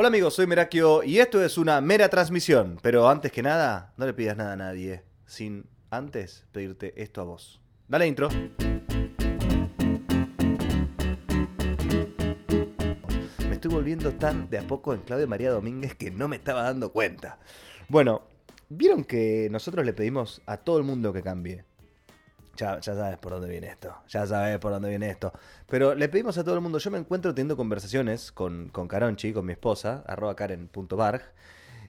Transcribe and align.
Hola 0.00 0.08
amigos, 0.08 0.32
soy 0.32 0.46
Merakio 0.46 1.02
y 1.02 1.18
esto 1.18 1.44
es 1.44 1.58
una 1.58 1.78
mera 1.82 2.08
transmisión. 2.08 2.78
Pero 2.80 3.06
antes 3.06 3.30
que 3.32 3.42
nada, 3.42 3.92
no 3.98 4.06
le 4.06 4.14
pidas 4.14 4.34
nada 4.34 4.54
a 4.54 4.56
nadie, 4.56 5.02
sin 5.26 5.66
antes 5.90 6.46
pedirte 6.52 6.94
esto 7.02 7.20
a 7.20 7.24
vos. 7.24 7.60
Dale 7.86 8.06
intro. 8.06 8.30
Me 13.46 13.52
estoy 13.52 13.70
volviendo 13.70 14.14
tan 14.14 14.48
de 14.48 14.56
a 14.56 14.62
poco 14.62 14.94
en 14.94 15.02
Claudio 15.02 15.28
María 15.28 15.50
Domínguez 15.50 15.94
que 15.96 16.10
no 16.10 16.28
me 16.28 16.36
estaba 16.36 16.62
dando 16.62 16.92
cuenta. 16.92 17.38
Bueno, 17.90 18.22
vieron 18.70 19.04
que 19.04 19.48
nosotros 19.50 19.84
le 19.84 19.92
pedimos 19.92 20.40
a 20.46 20.56
todo 20.56 20.78
el 20.78 20.84
mundo 20.84 21.12
que 21.12 21.22
cambie. 21.22 21.66
Ya, 22.60 22.82
sabes 22.82 23.16
por 23.18 23.32
dónde 23.32 23.48
viene 23.48 23.68
esto. 23.68 23.94
Ya 24.08 24.26
sabes 24.26 24.58
por 24.58 24.72
dónde 24.72 24.90
viene 24.90 25.08
esto. 25.08 25.32
Pero 25.66 25.94
le 25.94 26.08
pedimos 26.08 26.36
a 26.36 26.44
todo 26.44 26.54
el 26.54 26.60
mundo. 26.60 26.78
Yo 26.78 26.90
me 26.90 26.98
encuentro 26.98 27.34
teniendo 27.34 27.56
conversaciones 27.56 28.32
con, 28.32 28.68
con 28.68 28.86
Caronchi, 28.86 29.32
con 29.32 29.46
mi 29.46 29.52
esposa, 29.52 30.04
arroba 30.06 30.36
karen.barg. 30.36 31.22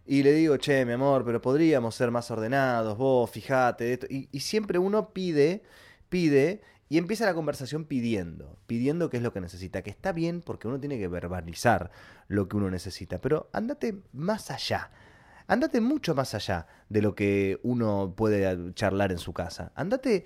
Y 0.05 0.23
le 0.23 0.32
digo, 0.32 0.57
che, 0.57 0.86
mi 0.86 0.93
amor, 0.93 1.25
pero 1.25 1.41
podríamos 1.41 1.93
ser 1.96 2.10
más 2.10 2.32
ordenados, 2.32 2.97
vos, 2.97 3.29
fijate. 3.29 3.93
Esto. 3.93 4.07
Y 4.10 4.39
siempre 4.39 4.79
uno 4.79 5.10
pide, 5.10 5.63
pide, 6.10 6.61
y 6.88 6.97
empieza 6.97 7.25
la 7.25 7.33
conversación 7.33 7.85
pidiendo, 7.85 8.57
pidiendo 8.68 9.10
qué 9.10 9.18
es 9.18 9.24
lo 9.24 9.33
que 9.33 9.41
necesita. 9.41 9.82
Que 9.82 9.89
está 9.89 10.13
bien 10.13 10.41
porque 10.41 10.68
uno 10.68 10.79
tiene 10.79 10.97
que 10.97 11.07
verbalizar 11.07 11.91
lo 12.27 12.47
que 12.47 12.57
uno 12.57 12.69
necesita. 12.69 13.19
Pero 13.19 13.49
andate 13.54 14.01
más 14.13 14.51
allá. 14.51 14.91
Andate 15.47 15.82
mucho 15.82 16.15
más 16.15 16.33
allá 16.33 16.68
de 16.89 17.01
lo 17.01 17.13
que 17.13 17.60
uno 17.63 18.13
puede 18.15 18.74
charlar 18.74 19.11
en 19.11 19.18
su 19.18 19.33
casa. 19.33 19.71
Andate 19.75 20.24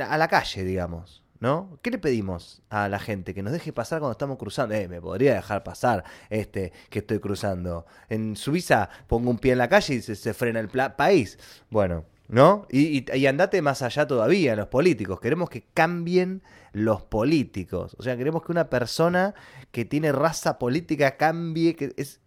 a 0.00 0.16
la 0.16 0.28
calle, 0.28 0.64
digamos, 0.64 1.22
¿no? 1.40 1.78
¿Qué 1.82 1.90
le 1.90 1.98
pedimos 1.98 2.62
a 2.70 2.88
la 2.88 2.98
gente? 2.98 3.34
Que 3.34 3.42
nos 3.42 3.52
deje 3.52 3.72
pasar 3.72 3.98
cuando 3.98 4.12
estamos 4.12 4.38
cruzando. 4.38 4.74
Eh, 4.74 4.88
me 4.88 5.00
podría 5.00 5.34
dejar 5.34 5.62
pasar 5.64 6.04
este 6.30 6.72
que 6.88 7.00
estoy 7.00 7.18
cruzando. 7.18 7.84
En 8.08 8.36
Suiza 8.36 8.88
pongo 9.06 9.30
un 9.30 9.38
pie 9.38 9.52
en 9.52 9.58
la 9.58 9.68
calle 9.68 9.94
y 9.94 10.02
se, 10.02 10.34
frena 10.34 10.60
el 10.60 10.68
país. 10.68 11.38
Bueno, 11.68 12.04
¿no? 12.28 12.66
Y, 12.70 13.04
y, 13.12 13.26
andate 13.26 13.60
más 13.60 13.82
allá 13.82 14.06
todavía, 14.06 14.56
los 14.56 14.68
políticos. 14.68 15.20
Queremos 15.20 15.50
que 15.50 15.64
cambien 15.74 16.42
los 16.72 17.02
políticos. 17.02 17.96
O 17.98 18.02
sea, 18.02 18.16
queremos 18.16 18.42
que 18.42 18.52
una 18.52 18.70
persona 18.70 19.34
que 19.72 19.84
tiene 19.84 20.12
raza 20.12 20.58
política 20.58 21.16
cambie. 21.16 21.76
Que 21.76 21.92
es... 21.96 22.20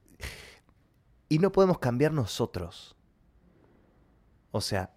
Y 1.29 1.39
no 1.39 1.51
podemos 1.51 1.79
cambiar 1.79 2.11
nosotros. 2.11 2.95
O 4.51 4.61
sea, 4.61 4.94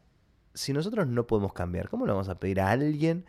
si 0.59 0.73
nosotros 0.73 1.07
no 1.07 1.27
podemos 1.27 1.53
cambiar, 1.53 1.89
¿cómo 1.89 2.05
le 2.05 2.13
vamos 2.13 2.29
a 2.29 2.41
pedir 2.41 2.61
a 2.61 2.71
alguien 2.71 3.25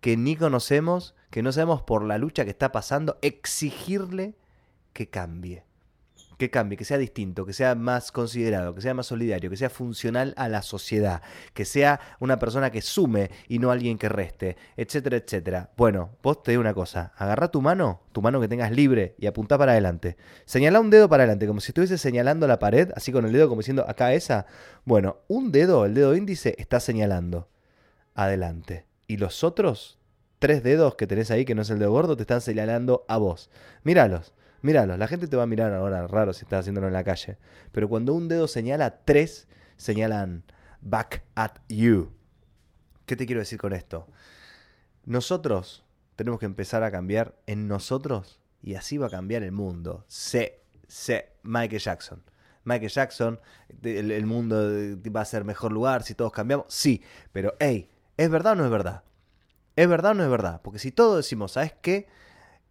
que 0.00 0.16
ni 0.16 0.34
conocemos, 0.34 1.14
que 1.30 1.42
no 1.42 1.52
sabemos 1.52 1.82
por 1.82 2.02
la 2.02 2.16
lucha 2.16 2.44
que 2.44 2.50
está 2.50 2.72
pasando, 2.72 3.18
exigirle 3.20 4.34
que 4.94 5.10
cambie? 5.10 5.64
Que 6.44 6.50
cambie, 6.50 6.76
que 6.76 6.84
sea 6.84 6.98
distinto, 6.98 7.46
que 7.46 7.54
sea 7.54 7.74
más 7.74 8.12
considerado, 8.12 8.74
que 8.74 8.82
sea 8.82 8.92
más 8.92 9.06
solidario, 9.06 9.48
que 9.48 9.56
sea 9.56 9.70
funcional 9.70 10.34
a 10.36 10.50
la 10.50 10.60
sociedad, 10.60 11.22
que 11.54 11.64
sea 11.64 11.98
una 12.20 12.38
persona 12.38 12.70
que 12.70 12.82
sume 12.82 13.30
y 13.48 13.58
no 13.58 13.70
alguien 13.70 13.96
que 13.96 14.10
reste, 14.10 14.58
etcétera, 14.76 15.16
etcétera. 15.16 15.70
Bueno, 15.78 16.18
vos 16.22 16.42
te 16.42 16.50
digo 16.50 16.60
una 16.60 16.74
cosa, 16.74 17.14
agarra 17.16 17.48
tu 17.48 17.62
mano, 17.62 18.02
tu 18.12 18.20
mano 18.20 18.42
que 18.42 18.48
tengas 18.48 18.72
libre 18.72 19.14
y 19.18 19.26
apunta 19.26 19.56
para 19.56 19.72
adelante. 19.72 20.18
Señala 20.44 20.80
un 20.80 20.90
dedo 20.90 21.08
para 21.08 21.22
adelante, 21.22 21.46
como 21.46 21.62
si 21.62 21.70
estuviese 21.70 21.96
señalando 21.96 22.46
la 22.46 22.58
pared, 22.58 22.90
así 22.94 23.10
con 23.10 23.24
el 23.24 23.32
dedo 23.32 23.48
como 23.48 23.62
diciendo 23.62 23.86
acá 23.88 24.12
esa. 24.12 24.44
Bueno, 24.84 25.20
un 25.28 25.50
dedo, 25.50 25.86
el 25.86 25.94
dedo 25.94 26.14
índice, 26.14 26.56
está 26.58 26.78
señalando 26.78 27.48
adelante. 28.14 28.84
Y 29.06 29.16
los 29.16 29.44
otros 29.44 29.98
tres 30.40 30.62
dedos 30.62 30.96
que 30.96 31.06
tenés 31.06 31.30
ahí, 31.30 31.46
que 31.46 31.54
no 31.54 31.62
es 31.62 31.70
el 31.70 31.78
dedo 31.78 31.92
gordo, 31.92 32.18
te 32.18 32.24
están 32.24 32.42
señalando 32.42 33.06
a 33.08 33.16
vos. 33.16 33.48
Míralos. 33.82 34.34
Míralo, 34.64 34.96
la 34.96 35.08
gente 35.08 35.28
te 35.28 35.36
va 35.36 35.42
a 35.42 35.46
mirar 35.46 35.74
ahora 35.74 36.06
raro 36.06 36.32
si 36.32 36.46
estás 36.46 36.60
haciéndolo 36.60 36.86
en 36.86 36.94
la 36.94 37.04
calle. 37.04 37.36
Pero 37.70 37.86
cuando 37.86 38.14
un 38.14 38.28
dedo 38.28 38.48
señala, 38.48 39.04
tres 39.04 39.46
señalan 39.76 40.42
back 40.80 41.22
at 41.34 41.58
you. 41.68 42.10
¿Qué 43.04 43.14
te 43.14 43.26
quiero 43.26 43.40
decir 43.40 43.58
con 43.58 43.74
esto? 43.74 44.08
Nosotros 45.04 45.84
tenemos 46.16 46.40
que 46.40 46.46
empezar 46.46 46.82
a 46.82 46.90
cambiar 46.90 47.34
en 47.46 47.68
nosotros 47.68 48.40
y 48.62 48.76
así 48.76 48.96
va 48.96 49.08
a 49.08 49.10
cambiar 49.10 49.42
el 49.42 49.52
mundo. 49.52 50.06
Sé, 50.08 50.62
sé, 50.88 51.32
Michael 51.42 51.82
Jackson. 51.82 52.22
Michael 52.64 52.90
Jackson, 52.90 53.40
el, 53.82 54.10
el 54.12 54.24
mundo 54.24 54.56
va 55.14 55.20
a 55.20 55.26
ser 55.26 55.44
mejor 55.44 55.72
lugar 55.72 56.04
si 56.04 56.14
todos 56.14 56.32
cambiamos. 56.32 56.68
Sí, 56.70 57.02
pero 57.32 57.54
hey, 57.60 57.90
¿es 58.16 58.30
verdad 58.30 58.54
o 58.54 58.56
no 58.56 58.64
es 58.64 58.70
verdad? 58.70 59.04
¿Es 59.76 59.86
verdad 59.86 60.12
o 60.12 60.14
no 60.14 60.24
es 60.24 60.30
verdad? 60.30 60.62
Porque 60.64 60.78
si 60.78 60.90
todos 60.90 61.18
decimos, 61.18 61.52
¿sabes 61.52 61.74
qué? 61.82 62.08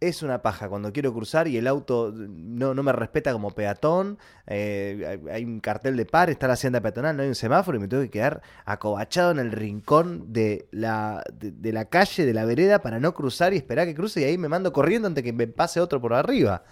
Es 0.00 0.22
una 0.22 0.42
paja 0.42 0.68
cuando 0.68 0.92
quiero 0.92 1.12
cruzar 1.12 1.48
y 1.48 1.56
el 1.56 1.66
auto 1.66 2.12
no, 2.14 2.74
no 2.74 2.82
me 2.82 2.92
respeta 2.92 3.32
como 3.32 3.50
peatón, 3.52 4.18
eh, 4.46 5.20
hay 5.30 5.44
un 5.44 5.60
cartel 5.60 5.96
de 5.96 6.04
par, 6.04 6.30
está 6.30 6.46
la 6.46 6.54
hacienda 6.54 6.80
peatonal, 6.80 7.16
no 7.16 7.22
hay 7.22 7.28
un 7.28 7.34
semáforo 7.34 7.78
y 7.78 7.80
me 7.80 7.88
tengo 7.88 8.02
que 8.02 8.10
quedar 8.10 8.42
acobachado 8.64 9.30
en 9.30 9.38
el 9.38 9.52
rincón 9.52 10.32
de 10.32 10.68
la, 10.70 11.24
de, 11.32 11.72
la 11.72 11.86
calle, 11.86 12.26
de 12.26 12.34
la 12.34 12.44
vereda, 12.44 12.80
para 12.80 13.00
no 13.00 13.14
cruzar 13.14 13.54
y 13.54 13.56
esperar 13.56 13.86
que 13.86 13.94
cruce 13.94 14.20
y 14.20 14.24
ahí 14.24 14.38
me 14.38 14.48
mando 14.48 14.72
corriendo 14.72 15.08
antes 15.08 15.24
que 15.24 15.32
me 15.32 15.46
pase 15.46 15.80
otro 15.80 16.00
por 16.00 16.12
arriba. 16.12 16.64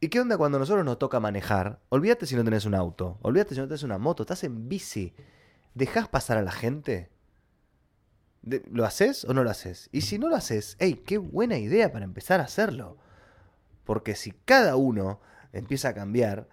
¿Y 0.00 0.08
qué 0.08 0.20
onda 0.20 0.38
cuando 0.38 0.58
a 0.58 0.60
nosotros 0.60 0.84
nos 0.84 0.98
toca 0.98 1.18
manejar? 1.18 1.80
Olvídate 1.88 2.26
si 2.26 2.36
no 2.36 2.44
tenés 2.44 2.66
un 2.66 2.74
auto, 2.74 3.18
olvídate 3.22 3.54
si 3.54 3.60
no 3.60 3.66
tenés 3.66 3.82
una 3.82 3.98
moto, 3.98 4.22
estás 4.22 4.44
en 4.44 4.68
bici. 4.68 5.12
¿Dejás 5.74 6.08
pasar 6.08 6.38
a 6.38 6.42
la 6.42 6.52
gente? 6.52 7.10
¿Lo 8.70 8.84
haces 8.84 9.24
o 9.24 9.34
no 9.34 9.44
lo 9.44 9.50
haces? 9.50 9.88
Y 9.92 10.02
si 10.02 10.18
no 10.18 10.28
lo 10.28 10.36
haces, 10.36 10.76
hey, 10.78 11.02
qué 11.04 11.18
buena 11.18 11.58
idea 11.58 11.92
para 11.92 12.04
empezar 12.04 12.40
a 12.40 12.44
hacerlo. 12.44 12.96
Porque 13.84 14.14
si 14.14 14.32
cada 14.32 14.76
uno 14.76 15.20
empieza 15.52 15.88
a 15.88 15.94
cambiar, 15.94 16.48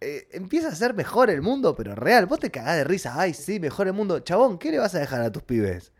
eh, 0.00 0.28
empieza 0.32 0.68
a 0.68 0.74
ser 0.74 0.94
mejor 0.94 1.30
el 1.30 1.42
mundo, 1.42 1.76
pero 1.76 1.94
real. 1.94 2.26
Vos 2.26 2.40
te 2.40 2.50
cagás 2.50 2.76
de 2.76 2.84
risa, 2.84 3.14
ay, 3.18 3.34
sí, 3.34 3.60
mejor 3.60 3.86
el 3.86 3.92
mundo. 3.92 4.20
Chabón, 4.20 4.58
¿qué 4.58 4.70
le 4.70 4.78
vas 4.78 4.94
a 4.94 4.98
dejar 4.98 5.20
a 5.20 5.30
tus 5.32 5.42
pibes? 5.42 5.92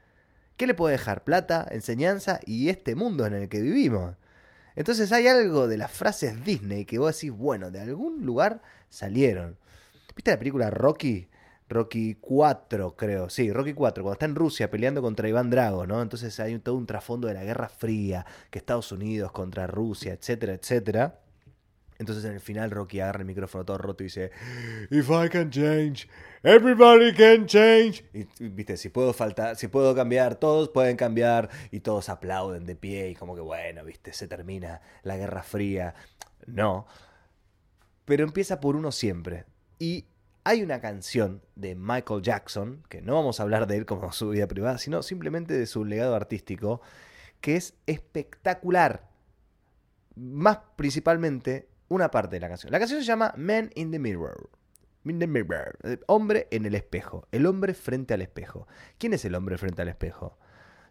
¿Qué 0.57 0.67
le 0.67 0.75
puedo 0.75 0.91
dejar? 0.91 1.25
Plata, 1.25 1.67
enseñanza 1.71 2.41
y 2.45 2.69
este 2.69 2.95
mundo 2.95 3.27
en 3.27 3.35
el 3.35 3.49
que 3.49 3.61
vivimos. 3.61 4.17
Entonces 4.77 5.13
hay 5.13 5.27
algo 5.27 5.69
de 5.69 5.77
las 5.77 5.91
frases 5.91 6.45
Disney 6.45 6.85
que 6.85 6.99
vos 6.99 7.15
decís, 7.15 7.31
bueno, 7.31 7.71
de 7.71 7.81
algún 7.81 8.25
lugar 8.25 8.63
salieron. 8.89 9.59
¿Viste 10.15 10.31
la 10.31 10.39
película 10.39 10.71
Rocky? 10.71 11.29
Rocky 11.71 12.17
4, 12.21 12.97
creo. 12.97 13.31
Sí, 13.31 13.53
Rocky 13.53 13.75
4, 13.75 14.03
cuando 14.03 14.15
está 14.15 14.27
en 14.27 14.35
Rusia 14.35 14.71
peleando 14.71 15.01
contra 15.01 15.29
Iván 15.29 15.51
Drago, 15.51 15.87
¿no? 15.87 16.03
Entonces 16.03 16.39
hay 16.41 16.59
todo 16.59 16.75
un 16.75 16.85
trasfondo 16.85 17.29
de 17.29 17.35
la 17.35 17.45
Guerra 17.45 17.69
Fría, 17.69 18.27
que 18.51 18.59
Estados 18.59 18.91
Unidos 18.91 19.31
contra 19.31 19.69
Rusia, 19.69 20.13
etcétera, 20.13 20.55
etcétera. 20.55 21.21
Entonces 22.01 22.25
en 22.25 22.33
el 22.33 22.41
final 22.41 22.73
Rocky 22.73 22.99
agarra 22.99 23.21
el 23.21 23.27
micrófono 23.27 23.65
todo 23.65 23.79
roto 23.79 24.03
y 24.03 24.07
dice, 24.07 24.33
If 24.91 25.11
I 25.11 25.29
can 25.29 25.51
change, 25.51 26.09
everybody 26.43 27.15
can 27.15 27.47
change. 27.47 28.05
Y 28.15 28.49
viste, 28.49 28.77
si 28.77 28.89
puedo 28.89 29.13
faltar, 29.13 29.55
si 29.55 29.69
puedo 29.69 29.95
cambiar, 29.95 30.37
todos 30.37 30.71
pueden 30.71 30.97
cambiar 30.97 31.51
y 31.71 31.81
todos 31.81 32.09
aplauden 32.09 32.67
de 32.67 32.75
pie 32.75 33.11
y 33.11 33.15
como 33.15 33.37
que 33.37 33.43
bueno, 33.43 33.85
viste, 33.85 34.13
se 34.13 34.27
termina 34.27 34.81
la 35.05 35.17
Guerra 35.17 35.45
Fría. 35.45 35.95
No. 36.47 36.87
Pero 38.07 38.25
empieza 38.25 38.59
por 38.59 38.75
uno 38.75 38.91
siempre. 38.91 39.45
Y 39.79 40.07
hay 40.45 40.63
una 40.63 40.81
canción 40.81 41.43
de 41.55 41.75
Michael 41.75 42.23
Jackson, 42.23 42.83
que 42.89 43.03
no 43.03 43.15
vamos 43.15 43.41
a 43.41 43.43
hablar 43.43 43.67
de 43.67 43.77
él 43.77 43.87
como 43.87 44.13
su 44.13 44.31
vida 44.31 44.47
privada, 44.47 44.79
sino 44.79 45.03
simplemente 45.03 45.55
de 45.55 45.67
su 45.67 45.85
legado 45.85 46.15
artístico, 46.15 46.81
que 47.41 47.57
es 47.57 47.75
espectacular. 47.87 49.09
Más 50.17 50.59
principalmente 50.77 51.69
una 51.89 52.11
parte 52.11 52.37
de 52.37 52.41
la 52.41 52.49
canción. 52.49 52.73
La 52.73 52.79
canción 52.79 53.01
se 53.01 53.07
llama 53.07 53.35
Man 53.37 53.71
in 53.75 53.91
the 53.91 53.99
Mirror. 53.99 54.51
In 55.05 55.19
the 55.19 55.27
mirror. 55.27 55.79
Hombre 56.07 56.47
en 56.51 56.67
el 56.67 56.75
espejo. 56.75 57.27
El 57.33 57.47
hombre 57.47 57.73
frente 57.73 58.13
al 58.13 58.21
espejo. 58.21 58.67
¿Quién 58.99 59.15
es 59.15 59.25
el 59.25 59.35
hombre 59.35 59.57
frente 59.57 59.81
al 59.81 59.89
espejo? 59.89 60.39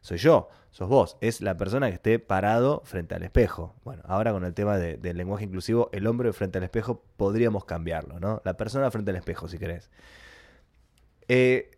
Soy 0.01 0.17
yo, 0.17 0.49
sos 0.71 0.87
vos, 0.87 1.17
es 1.21 1.41
la 1.41 1.57
persona 1.57 1.87
que 1.87 1.95
esté 1.95 2.19
parado 2.19 2.81
frente 2.85 3.15
al 3.15 3.23
espejo. 3.23 3.75
Bueno, 3.83 4.03
ahora 4.05 4.31
con 4.31 4.45
el 4.45 4.53
tema 4.53 4.77
del 4.77 5.17
lenguaje 5.17 5.45
inclusivo, 5.45 5.89
el 5.91 6.07
hombre 6.07 6.31
frente 6.33 6.57
al 6.57 6.63
espejo 6.63 7.03
podríamos 7.17 7.65
cambiarlo, 7.65 8.19
¿no? 8.19 8.41
La 8.45 8.55
persona 8.55 8.89
frente 8.91 9.11
al 9.11 9.17
espejo, 9.17 9.47
si 9.47 9.57
querés. 9.57 9.89
Eh, 11.27 11.71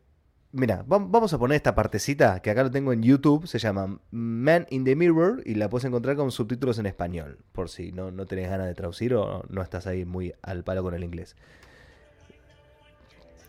mira, 0.51 0.83
vamos 0.85 1.33
a 1.33 1.39
poner 1.39 1.55
esta 1.55 1.75
partecita 1.75 2.41
que 2.41 2.51
acá 2.51 2.63
lo 2.63 2.71
tengo 2.71 2.93
en 2.93 3.01
YouTube, 3.01 3.47
se 3.47 3.59
llama 3.59 3.99
Man 4.11 4.67
in 4.69 4.83
the 4.83 4.95
Mirror 4.95 5.41
y 5.45 5.55
la 5.55 5.69
puedes 5.69 5.85
encontrar 5.85 6.15
con 6.15 6.31
subtítulos 6.31 6.77
en 6.79 6.85
español, 6.85 7.39
por 7.51 7.69
si 7.69 7.91
no, 7.91 8.11
no 8.11 8.25
tenés 8.25 8.49
ganas 8.49 8.67
de 8.67 8.75
traducir 8.75 9.13
o 9.15 9.43
no 9.49 9.61
estás 9.61 9.87
ahí 9.87 10.05
muy 10.05 10.33
al 10.41 10.63
palo 10.63 10.83
con 10.83 10.93
el 10.93 11.03
inglés. 11.03 11.35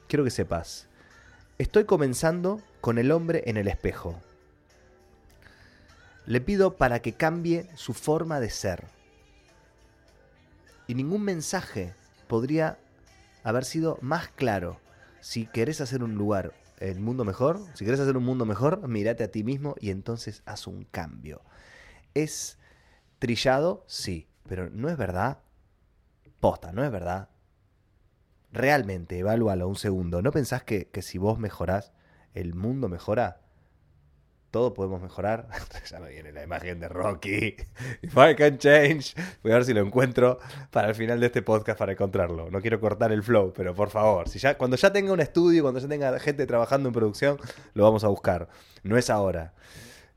Quiero 0.09 0.25
que 0.25 0.31
sepas, 0.31 0.89
estoy 1.59 1.85
comenzando 1.85 2.61
con 2.81 2.99
el 2.99 3.11
hombre 3.13 3.43
en 3.47 3.57
el 3.57 3.69
espejo. 3.69 4.21
Le 6.27 6.41
pido 6.41 6.77
para 6.77 7.03
que 7.03 7.15
cambie 7.15 7.69
su 7.75 7.95
forma 7.95 8.39
de 8.39 8.51
ser. 8.51 8.87
Y 10.87 10.95
ningún 10.95 11.23
mensaje 11.23 11.95
podría 12.29 12.79
haber 13.43 13.65
sido 13.65 13.99
más 14.01 14.29
claro. 14.29 14.81
Si 15.21 15.47
querés 15.47 15.81
hacer 15.81 16.03
un 16.03 16.15
lugar, 16.15 16.55
el 16.79 17.01
mundo 17.01 17.25
mejor, 17.25 17.61
si 17.75 17.85
querés 17.85 18.01
hacer 18.01 18.17
un 18.17 18.25
mundo 18.25 18.45
mejor, 18.45 18.87
mírate 18.89 19.25
a 19.25 19.31
ti 19.31 19.45
mismo 19.45 19.75
y 19.81 19.91
entonces 19.91 20.43
haz 20.47 20.67
un 20.67 20.85
cambio. 20.85 21.43
¿Es 22.15 22.59
trillado? 23.19 23.85
Sí, 23.87 24.29
pero 24.49 24.71
¿no 24.71 24.89
es 24.89 24.97
verdad? 24.97 25.39
Posta, 26.41 26.73
no 26.73 26.85
es 26.85 26.91
verdad. 26.91 27.29
Realmente, 28.53 29.19
evalúalo 29.19 29.69
un 29.69 29.77
segundo. 29.77 30.23
¿No 30.23 30.33
pensás 30.33 30.65
que, 30.65 30.89
que 30.89 31.03
si 31.03 31.19
vos 31.19 31.39
mejorás, 31.39 31.93
el 32.35 32.55
mundo 32.55 32.89
mejora? 32.89 33.42
Todos 34.53 34.75
podemos 34.75 35.01
mejorar. 35.01 35.49
ya 35.91 35.99
me 35.99 36.11
viene 36.11 36.31
la 36.31 36.43
imagen 36.43 36.79
de 36.79 36.87
Rocky. 36.87 37.57
If 38.03 38.15
I 38.19 38.37
can 38.37 38.59
change. 38.59 39.15
Voy 39.43 39.51
a 39.51 39.55
ver 39.55 39.65
si 39.65 39.73
lo 39.73 39.81
encuentro 39.81 40.39
para 40.71 40.91
el 40.91 40.95
final 40.95 41.19
de 41.21 41.27
este 41.27 41.41
podcast 41.41 41.79
para 41.79 41.93
encontrarlo. 41.93 42.51
No 42.51 42.61
quiero 42.61 42.79
cortar 42.79 43.13
el 43.13 43.23
flow, 43.23 43.55
pero 43.57 43.75
por 43.75 43.89
favor, 43.89 44.27
cuando 44.59 44.77
ya 44.77 44.93
tenga 44.93 45.11
un 45.11 45.21
estudio, 45.21 45.63
cuando 45.63 45.81
ya 45.81 45.89
tenga 45.89 46.19
gente 46.19 46.47
trabajando 46.47 46.91
en 46.91 46.93
producción, 46.93 47.39
lo 47.73 47.83
vamos 47.83 48.05
a 48.05 48.09
buscar. 48.09 48.51
No 48.83 48.99
es 48.99 49.09
ahora. 49.09 49.55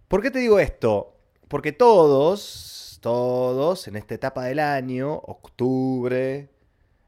¿Por 0.10 0.22
qué 0.22 0.30
te 0.32 0.40
digo 0.40 0.60
esto? 0.60 1.18
Porque 1.48 1.72
todos, 1.72 3.00
todos 3.02 3.88
en 3.88 3.96
esta 3.96 4.16
etapa 4.16 4.44
del 4.44 4.60
año, 4.60 5.14
octubre, 5.14 6.50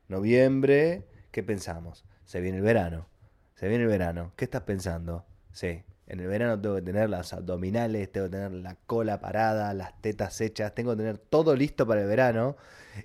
noviembre, 0.08 1.06
¿qué 1.32 1.44
pensamos? 1.44 2.06
Se 2.24 2.40
viene 2.40 2.60
el 2.60 2.64
verano. 2.64 3.10
Se 3.56 3.68
viene 3.68 3.84
el 3.84 3.90
verano. 3.90 4.32
¿Qué 4.38 4.46
estás 4.46 4.62
pensando? 4.62 5.26
Sí, 5.52 5.84
en 6.08 6.22
el 6.22 6.28
verano 6.28 6.60
tengo 6.60 6.76
que 6.76 6.82
tener 6.82 7.10
las 7.10 7.34
abdominales, 7.34 8.10
tengo 8.12 8.28
que 8.28 8.32
tener 8.32 8.52
la 8.52 8.76
cola 8.76 9.20
parada, 9.20 9.74
las 9.74 10.02
tetas 10.02 10.40
hechas, 10.40 10.74
tengo 10.74 10.92
que 10.92 10.98
tener 10.98 11.18
todo 11.18 11.54
listo 11.56 11.86
para 11.86 12.02
el 12.02 12.08
verano. 12.08 12.56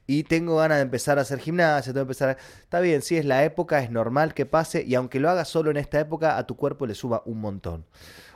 Y 0.07 0.23
tengo 0.23 0.57
ganas 0.57 0.79
de 0.79 0.83
empezar 0.83 1.19
a 1.19 1.23
hacer 1.23 1.41
gimnasia, 1.41 1.93
tengo 1.93 2.07
que 2.07 2.13
empezar 2.13 2.29
a... 2.31 2.33
Está 2.63 2.81
bien, 2.81 3.03
si 3.03 3.17
es 3.17 3.25
la 3.25 3.45
época, 3.45 3.81
es 3.81 3.91
normal 3.91 4.35
que 4.35 4.47
pase. 4.47 4.85
Y 4.85 4.95
aunque 4.95 5.19
lo 5.19 5.29
hagas 5.29 5.49
solo 5.49 5.71
en 5.71 5.77
esta 5.77 5.99
época, 5.99 6.39
a 6.39 6.47
tu 6.47 6.57
cuerpo 6.57 6.87
le 6.87 6.95
suba 6.95 7.23
un 7.27 7.41
montón. 7.41 7.85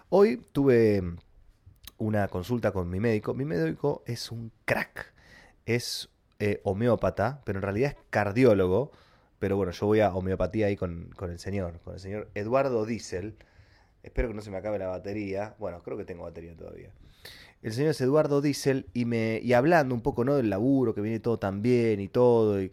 Hoy 0.08 0.42
tuve 0.52 1.02
una 1.96 2.26
consulta 2.28 2.72
con 2.72 2.90
mi 2.90 2.98
médico. 2.98 3.34
Mi 3.34 3.44
médico 3.44 4.02
es 4.04 4.32
un 4.32 4.50
crack. 4.64 5.14
Es 5.64 6.10
eh, 6.40 6.60
homeópata, 6.64 7.40
pero 7.44 7.60
en 7.60 7.62
realidad 7.62 7.92
es 7.92 7.96
cardiólogo. 8.10 8.90
Pero 9.38 9.56
bueno, 9.56 9.70
yo 9.70 9.86
voy 9.86 10.00
a 10.00 10.12
homeopatía 10.12 10.66
ahí 10.66 10.76
con, 10.76 11.10
con 11.16 11.30
el 11.30 11.38
señor, 11.38 11.78
con 11.84 11.94
el 11.94 12.00
señor 12.00 12.28
Eduardo 12.34 12.84
Diesel 12.84 13.36
Espero 14.06 14.28
que 14.28 14.34
no 14.34 14.40
se 14.40 14.52
me 14.52 14.56
acabe 14.56 14.78
la 14.78 14.86
batería. 14.86 15.56
Bueno, 15.58 15.82
creo 15.82 15.96
que 15.96 16.04
tengo 16.04 16.22
batería 16.22 16.54
todavía. 16.56 16.90
El 17.60 17.72
señor 17.72 17.90
es 17.90 18.00
Eduardo 18.00 18.40
Diesel 18.40 18.86
y, 18.94 19.04
me, 19.04 19.40
y 19.42 19.52
hablando 19.52 19.96
un 19.96 20.00
poco 20.00 20.24
¿no? 20.24 20.36
del 20.36 20.48
laburo, 20.48 20.94
que 20.94 21.00
viene 21.00 21.18
todo 21.18 21.40
tan 21.40 21.60
bien 21.60 21.98
y 21.98 22.06
todo, 22.06 22.62
y, 22.62 22.70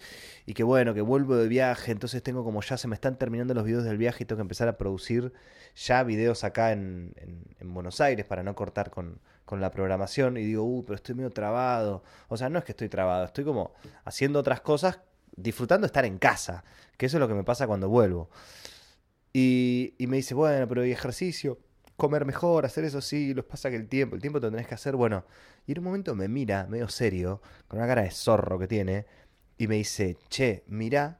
que 0.54 0.64
bueno, 0.64 0.94
que 0.94 1.02
vuelvo 1.02 1.36
de 1.36 1.48
viaje, 1.48 1.92
entonces 1.92 2.22
tengo 2.22 2.44
como 2.44 2.62
ya 2.62 2.78
se 2.78 2.88
me 2.88 2.94
están 2.94 3.18
terminando 3.18 3.56
los 3.56 3.64
videos 3.64 3.84
del 3.84 3.98
viaje 3.98 4.24
y 4.24 4.28
tengo 4.28 4.38
que 4.38 4.44
empezar 4.44 4.68
a 4.68 4.78
producir 4.78 5.34
ya 5.76 6.04
videos 6.04 6.44
acá 6.44 6.72
en, 6.72 7.16
en, 7.60 7.74
Buenos 7.74 8.00
Aires 8.00 8.26
para 8.26 8.44
no 8.44 8.54
cortar 8.54 8.92
con, 8.92 9.20
con, 9.46 9.60
la 9.60 9.72
programación. 9.72 10.38
Y 10.38 10.44
digo, 10.44 10.64
uh, 10.64 10.86
pero 10.86 10.96
estoy 10.96 11.16
medio 11.16 11.32
trabado. 11.32 12.04
O 12.28 12.38
sea, 12.38 12.50
no 12.50 12.60
es 12.60 12.66
que 12.66 12.74
estoy 12.74 12.90
trabado, 12.90 13.26
estoy 13.26 13.44
como 13.44 13.74
haciendo 14.06 14.38
otras 14.38 14.62
cosas, 14.62 15.00
disfrutando 15.36 15.88
estar 15.88 16.06
en 16.06 16.20
casa, 16.20 16.64
que 16.98 17.08
eso 17.08 17.18
es 17.18 17.22
lo 17.22 17.28
que 17.28 17.34
me 17.34 17.44
pasa 17.44 17.66
cuando 17.66 17.90
vuelvo. 17.90 18.30
Y, 19.34 19.96
me 20.00 20.18
dice, 20.18 20.36
bueno, 20.36 20.68
pero 20.68 20.84
hay 20.84 20.92
ejercicio, 20.92 21.58
comer 21.98 22.24
mejor, 22.26 22.66
hacer 22.66 22.86
eso 22.86 23.02
sí, 23.02 23.34
los 23.34 23.46
pasa 23.46 23.72
que 23.72 23.76
el 23.76 23.88
tiempo, 23.88 24.16
el 24.16 24.22
tiempo 24.22 24.40
te 24.40 24.50
tenés 24.50 24.68
que 24.68 24.76
hacer, 24.76 24.96
bueno. 24.96 25.26
Y 25.66 25.72
en 25.72 25.80
un 25.80 25.86
momento 25.86 26.14
me 26.16 26.28
mira, 26.28 26.68
medio 26.68 26.88
serio, 26.88 27.42
con 27.68 27.80
una 27.80 27.88
cara 27.88 28.04
de 28.04 28.12
zorro 28.12 28.60
que 28.60 28.68
tiene, 28.68 29.08
y 29.58 29.68
me 29.68 29.76
dice, 29.76 30.18
che, 30.30 30.64
mira 30.68 31.20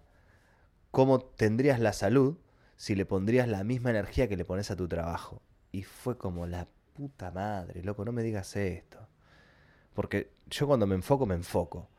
cómo 0.92 1.22
tendrías 1.22 1.80
la 1.80 1.92
salud 1.92 2.38
si 2.76 2.96
le 2.96 3.06
pondrías 3.06 3.48
la 3.48 3.64
misma 3.64 3.90
energía 3.90 4.28
que 4.28 4.38
le 4.38 4.46
pones 4.46 4.70
a 4.70 4.76
tu 4.76 4.88
trabajo. 4.88 5.42
Y 5.72 5.84
fue 5.84 6.18
como 6.18 6.46
la 6.46 6.68
puta 6.94 7.32
madre, 7.32 7.82
loco, 7.84 8.06
no 8.06 8.12
me 8.12 8.22
digas 8.22 8.56
esto. 8.56 9.08
Porque 9.94 10.32
yo 10.48 10.68
cuando 10.68 10.86
me 10.86 10.96
enfoco, 10.96 11.26
me 11.26 11.36
enfoco. 11.36 11.90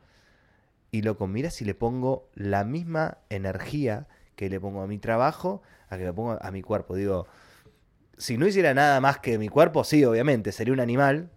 Y 0.91 1.01
loco, 1.01 1.27
mira 1.27 1.49
si 1.49 1.65
le 1.65 1.75
pongo 1.75 2.29
la 2.35 2.63
misma 2.63 3.17
energía 3.29 4.07
que 4.35 4.49
le 4.49 4.59
pongo 4.59 4.81
a 4.81 4.87
mi 4.87 4.99
trabajo 4.99 5.61
a 5.89 5.97
que 5.97 6.03
le 6.05 6.13
pongo 6.13 6.37
a 6.41 6.51
mi 6.51 6.61
cuerpo. 6.61 6.95
Digo, 6.95 7.27
si 8.17 8.37
no 8.37 8.47
hiciera 8.47 8.73
nada 8.73 8.99
más 9.01 9.19
que 9.19 9.37
mi 9.37 9.49
cuerpo, 9.49 9.83
sí, 9.83 10.03
obviamente, 10.05 10.51
sería 10.51 10.73
un 10.73 10.79
animal. 10.79 11.29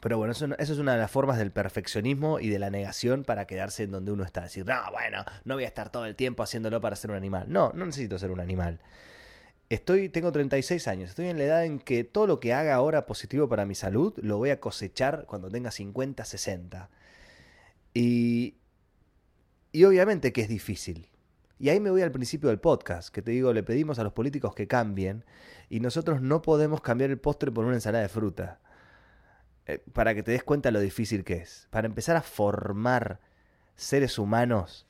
Pero 0.00 0.18
bueno, 0.18 0.32
eso, 0.32 0.46
es 0.58 0.70
una 0.70 0.92
de 0.92 0.98
las 0.98 1.10
formas 1.10 1.38
del 1.38 1.50
perfeccionismo 1.50 2.38
y 2.38 2.48
de 2.48 2.58
la 2.58 2.70
negación 2.70 3.24
para 3.24 3.46
quedarse 3.46 3.84
en 3.84 3.90
donde 3.90 4.12
uno 4.12 4.24
está. 4.24 4.42
Decir, 4.42 4.66
no, 4.66 4.76
bueno, 4.92 5.24
no 5.44 5.54
voy 5.54 5.64
a 5.64 5.68
estar 5.68 5.90
todo 5.90 6.06
el 6.06 6.14
tiempo 6.14 6.42
haciéndolo 6.42 6.80
para 6.80 6.96
ser 6.96 7.10
un 7.10 7.16
animal. 7.16 7.46
No, 7.48 7.72
no 7.74 7.86
necesito 7.86 8.18
ser 8.18 8.30
un 8.30 8.40
animal. 8.40 8.80
Estoy, 9.68 10.08
tengo 10.08 10.30
36 10.30 10.86
años, 10.86 11.10
estoy 11.10 11.26
en 11.26 11.38
la 11.38 11.44
edad 11.44 11.64
en 11.64 11.80
que 11.80 12.04
todo 12.04 12.28
lo 12.28 12.38
que 12.38 12.54
haga 12.54 12.74
ahora 12.74 13.04
positivo 13.04 13.48
para 13.48 13.66
mi 13.66 13.74
salud 13.74 14.14
lo 14.18 14.36
voy 14.38 14.50
a 14.50 14.60
cosechar 14.60 15.24
cuando 15.26 15.50
tenga 15.50 15.72
50, 15.72 16.24
60. 16.24 16.88
Y, 17.92 18.58
y 19.72 19.84
obviamente 19.84 20.32
que 20.32 20.42
es 20.42 20.48
difícil. 20.48 21.08
Y 21.58 21.70
ahí 21.70 21.80
me 21.80 21.90
voy 21.90 22.02
al 22.02 22.12
principio 22.12 22.50
del 22.50 22.60
podcast, 22.60 23.08
que 23.08 23.22
te 23.22 23.30
digo, 23.30 23.52
le 23.52 23.62
pedimos 23.62 23.98
a 23.98 24.04
los 24.04 24.12
políticos 24.12 24.54
que 24.54 24.68
cambien 24.68 25.24
y 25.70 25.80
nosotros 25.80 26.20
no 26.20 26.42
podemos 26.42 26.82
cambiar 26.82 27.10
el 27.10 27.18
postre 27.18 27.50
por 27.50 27.64
una 27.64 27.74
ensalada 27.74 28.02
de 28.02 28.10
fruta. 28.10 28.60
Eh, 29.66 29.82
para 29.92 30.14
que 30.14 30.22
te 30.22 30.30
des 30.30 30.44
cuenta 30.44 30.70
lo 30.70 30.80
difícil 30.80 31.24
que 31.24 31.34
es. 31.34 31.66
Para 31.70 31.86
empezar 31.86 32.16
a 32.16 32.22
formar 32.22 33.20
seres 33.74 34.18
humanos 34.18 34.86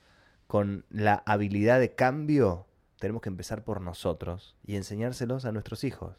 con 0.46 0.84
la 0.90 1.22
habilidad 1.24 1.80
de 1.80 1.94
cambio, 1.94 2.66
tenemos 2.98 3.22
que 3.22 3.28
empezar 3.30 3.64
por 3.64 3.80
nosotros 3.80 4.56
y 4.64 4.76
enseñárselos 4.76 5.44
a 5.44 5.52
nuestros 5.52 5.84
hijos. 5.84 6.16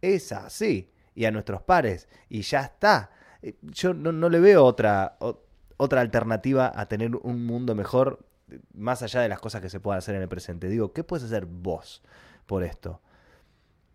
Es 0.00 0.32
así. 0.32 0.90
Y 1.14 1.26
a 1.26 1.30
nuestros 1.30 1.62
pares. 1.62 2.08
Y 2.28 2.40
ya 2.42 2.62
está. 2.62 3.10
Eh, 3.42 3.56
yo 3.62 3.94
no, 3.94 4.10
no 4.10 4.28
le 4.28 4.40
veo 4.40 4.64
otra, 4.64 5.16
otra 5.76 6.00
alternativa 6.00 6.72
a 6.74 6.88
tener 6.88 7.14
un 7.14 7.46
mundo 7.46 7.76
mejor 7.76 8.26
más 8.72 9.02
allá 9.02 9.20
de 9.20 9.28
las 9.28 9.40
cosas 9.40 9.60
que 9.60 9.70
se 9.70 9.80
puedan 9.80 9.98
hacer 9.98 10.14
en 10.14 10.22
el 10.22 10.28
presente. 10.28 10.68
Digo, 10.68 10.92
¿qué 10.92 11.04
puedes 11.04 11.24
hacer 11.24 11.46
vos 11.46 12.02
por 12.46 12.62
esto? 12.62 13.00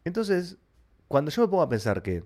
Entonces, 0.06 0.58
cuando 1.08 1.32
yo 1.32 1.42
me 1.42 1.48
pongo 1.48 1.64
a 1.64 1.70
pensar 1.70 2.02
que 2.02 2.24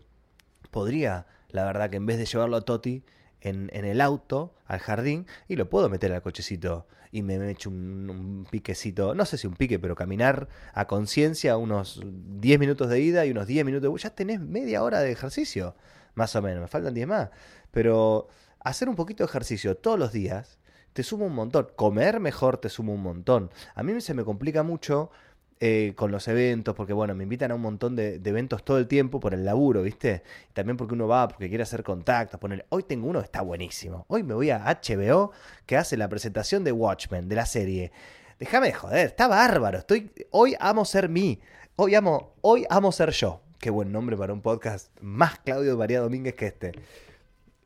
podría, 0.71 1.27
la 1.49 1.65
verdad, 1.65 1.89
que 1.89 1.97
en 1.97 2.05
vez 2.05 2.17
de 2.17 2.25
llevarlo 2.25 2.57
a 2.57 2.61
Toti 2.61 3.03
en, 3.41 3.69
el 3.73 4.01
auto 4.01 4.55
al 4.65 4.79
jardín, 4.79 5.27
y 5.47 5.55
lo 5.55 5.69
puedo 5.69 5.89
meter 5.89 6.13
al 6.13 6.21
cochecito 6.21 6.87
y 7.11 7.21
me, 7.21 7.37
me 7.37 7.51
echo 7.51 7.69
un, 7.69 8.47
piquecito, 8.49 9.13
no 9.13 9.25
sé 9.25 9.37
si 9.37 9.47
un 9.47 9.55
pique, 9.55 9.79
pero 9.79 9.95
caminar 9.95 10.47
a 10.73 10.87
conciencia 10.87 11.57
unos 11.57 12.01
10 12.03 12.59
minutos 12.59 12.89
de 12.89 12.99
ida 12.99 13.25
y 13.25 13.31
unos 13.31 13.45
10 13.45 13.65
minutos 13.65 13.93
de... 13.93 13.99
Ya 13.99 14.09
tenés 14.09 14.39
media 14.39 14.83
hora 14.83 14.99
de 15.01 15.11
ejercicio, 15.11 15.75
más 16.15 16.35
o 16.35 16.41
menos, 16.41 16.61
me 16.61 16.67
faltan 16.67 16.93
10 16.93 17.07
más. 17.07 17.29
Pero 17.71 18.27
hacer 18.59 18.89
un 18.89 18.95
poquito 18.95 19.23
de 19.23 19.29
ejercicio 19.29 19.77
todos 19.77 19.99
los 19.99 20.11
días 20.11 20.57
te 20.93 21.03
suma 21.03 21.25
un 21.25 21.33
montón. 21.33 21.67
Comer 21.75 22.19
mejor 22.19 22.57
te 22.57 22.69
suma 22.69 22.93
un 22.93 23.01
montón. 23.01 23.51
A 23.75 23.83
mí 23.83 23.99
se 24.01 24.13
me 24.13 24.23
complica 24.23 24.63
mucho 24.63 25.11
eh, 25.59 25.93
con 25.95 26.11
los 26.11 26.27
eventos, 26.27 26.75
porque 26.75 26.93
bueno, 26.93 27.15
me 27.15 27.23
invitan 27.23 27.51
a 27.51 27.55
un 27.55 27.61
montón 27.61 27.95
de, 27.95 28.15
eventos 28.15 28.65
todo 28.65 28.77
el 28.79 28.87
tiempo 28.87 29.19
por 29.19 29.33
el 29.33 29.45
laburo, 29.45 29.81
¿viste? 29.81 30.23
También 30.51 30.75
porque 30.75 30.93
uno 30.93 31.07
va, 31.07 31.27
porque 31.27 31.47
quiere 31.47 31.63
hacer 31.63 31.83
contactos, 31.83 32.39
poner, 32.39 32.65
hoy 32.69 32.83
tengo 32.83 33.07
uno 33.07 33.19
que 33.19 33.25
está 33.25 33.41
buenísimo. 33.41 34.05
Hoy 34.09 34.23
me 34.23 34.33
voy 34.33 34.49
a 34.49 34.59
HBO 34.59 35.31
que 35.65 35.77
hace 35.77 35.95
la 35.95 36.09
presentación 36.09 36.63
de 36.65 36.73
Watchmen, 36.73 37.29
de 37.29 37.35
la 37.35 37.45
serie. 37.45 37.91
Déjame 38.39 38.67
de 38.67 38.73
joder, 38.73 39.07
está 39.07 39.27
bárbaro. 39.27 39.77
Estoy, 39.77 40.11
hoy 40.31 40.53
amo 40.59 40.83
ser 40.83 41.07
mí. 41.07 41.39
Hoy 41.77 41.95
amo, 41.95 42.33
hoy 42.41 42.65
amo 42.69 42.91
ser 42.91 43.11
yo. 43.11 43.41
Qué 43.57 43.69
buen 43.69 43.89
nombre 43.91 44.17
para 44.17 44.33
un 44.33 44.41
podcast 44.41 44.89
más 44.99 45.39
Claudio 45.39 45.77
María 45.77 46.01
Domínguez 46.01 46.35
que 46.35 46.47
este. 46.47 46.73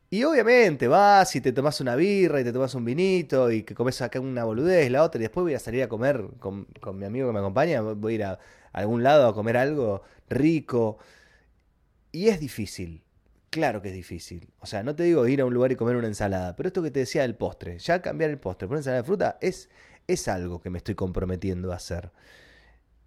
Y 0.09 0.23
obviamente 0.23 0.87
vas 0.87 1.35
y 1.35 1.41
te 1.41 1.51
tomas 1.51 1.81
una 1.81 1.95
birra 1.97 2.39
y 2.39 2.43
te 2.45 2.53
tomas 2.53 2.73
un 2.75 2.85
vinito 2.85 3.51
y 3.51 3.63
que 3.63 3.75
comes 3.75 4.01
acá 4.01 4.21
una 4.21 4.45
boludez, 4.45 4.89
la 4.89 5.03
otra, 5.03 5.19
y 5.19 5.23
después 5.23 5.43
voy 5.43 5.53
a 5.53 5.59
salir 5.59 5.83
a 5.83 5.89
comer 5.89 6.23
con, 6.39 6.65
mi 6.93 7.05
amigo 7.05 7.27
que 7.27 7.33
me 7.33 7.39
acompaña, 7.39 7.81
voy 7.81 8.13
a 8.13 8.15
ir 8.15 8.23
a, 8.23 8.39
algún 8.71 9.03
lado 9.03 9.27
a 9.27 9.33
comer 9.33 9.57
algo 9.57 10.03
rico. 10.29 10.97
Y 12.13 12.29
es 12.29 12.39
difícil, 12.39 13.03
claro 13.49 13.81
que 13.81 13.89
es 13.89 13.95
difícil. 13.95 14.49
O 14.59 14.65
sea, 14.65 14.81
no 14.81 14.95
te 14.95 15.03
digo 15.03 15.27
ir 15.27 15.41
a 15.41 15.45
un 15.45 15.53
lugar 15.53 15.73
y 15.73 15.75
comer 15.75 15.97
una 15.97 16.07
ensalada, 16.07 16.55
pero 16.55 16.67
esto 16.67 16.81
que 16.81 16.91
te 16.91 17.01
decía 17.01 17.23
del 17.23 17.35
postre, 17.35 17.77
ya 17.79 18.01
cambiar 18.01 18.29
el 18.29 18.39
postre 18.39 18.67
por 18.67 18.75
una 18.75 18.79
ensalada 18.79 19.01
de 19.01 19.07
fruta 19.07 19.37
es, 19.41 19.69
es 20.07 20.27
algo 20.29 20.61
que 20.61 20.69
me 20.69 20.77
estoy 20.77 20.95
comprometiendo 20.95 21.73
a 21.73 21.75
hacer. 21.75 22.11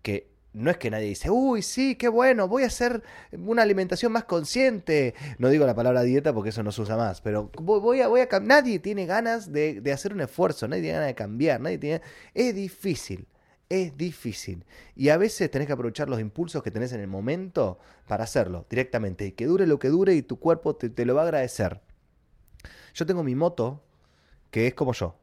Que 0.02 0.28
no 0.52 0.70
es 0.70 0.78
que 0.78 0.90
nadie 0.90 1.06
dice, 1.06 1.30
uy, 1.30 1.62
sí, 1.62 1.94
qué 1.94 2.08
bueno, 2.08 2.48
voy 2.48 2.64
a 2.64 2.66
hacer 2.66 3.02
una 3.32 3.62
alimentación 3.62 4.12
más 4.12 4.24
consciente. 4.24 5.14
No 5.38 5.48
digo 5.48 5.64
la 5.64 5.74
palabra 5.74 6.02
dieta 6.02 6.32
porque 6.32 6.50
eso 6.50 6.62
no 6.62 6.72
se 6.72 6.82
usa 6.82 6.96
más, 6.96 7.20
pero 7.20 7.50
voy 7.60 8.00
a, 8.00 8.08
voy 8.08 8.20
a 8.20 8.40
nadie 8.40 8.80
tiene 8.80 9.06
ganas 9.06 9.52
de, 9.52 9.82
hacer 9.92 10.12
un 10.12 10.20
esfuerzo, 10.20 10.66
nadie 10.66 10.82
tiene 10.82 10.94
ganas 10.94 11.08
de 11.08 11.14
cambiar, 11.14 11.60
nadie 11.60 11.78
tiene... 11.78 12.02
Es 12.34 12.54
difícil, 12.54 13.28
es 13.68 13.96
difícil. 13.96 14.64
Y 14.96 15.10
a 15.10 15.16
veces 15.16 15.50
tenés 15.50 15.66
que 15.66 15.72
aprovechar 15.72 16.08
los 16.08 16.20
impulsos 16.20 16.62
que 16.62 16.72
tenés 16.72 16.92
en 16.92 17.00
el 17.00 17.08
momento 17.08 17.78
para 18.08 18.24
hacerlo 18.24 18.66
directamente. 18.68 19.26
Y 19.26 19.32
que 19.32 19.46
dure 19.46 19.66
lo 19.66 19.78
que 19.78 19.88
dure 19.88 20.14
y 20.14 20.22
tu 20.22 20.40
cuerpo 20.40 20.74
te 20.74 21.04
lo 21.04 21.14
va 21.14 21.22
a 21.22 21.24
agradecer. 21.24 21.80
Yo 22.94 23.06
tengo 23.06 23.22
mi 23.22 23.36
moto, 23.36 23.84
que 24.50 24.66
es 24.66 24.74
como 24.74 24.92
yo, 24.94 25.16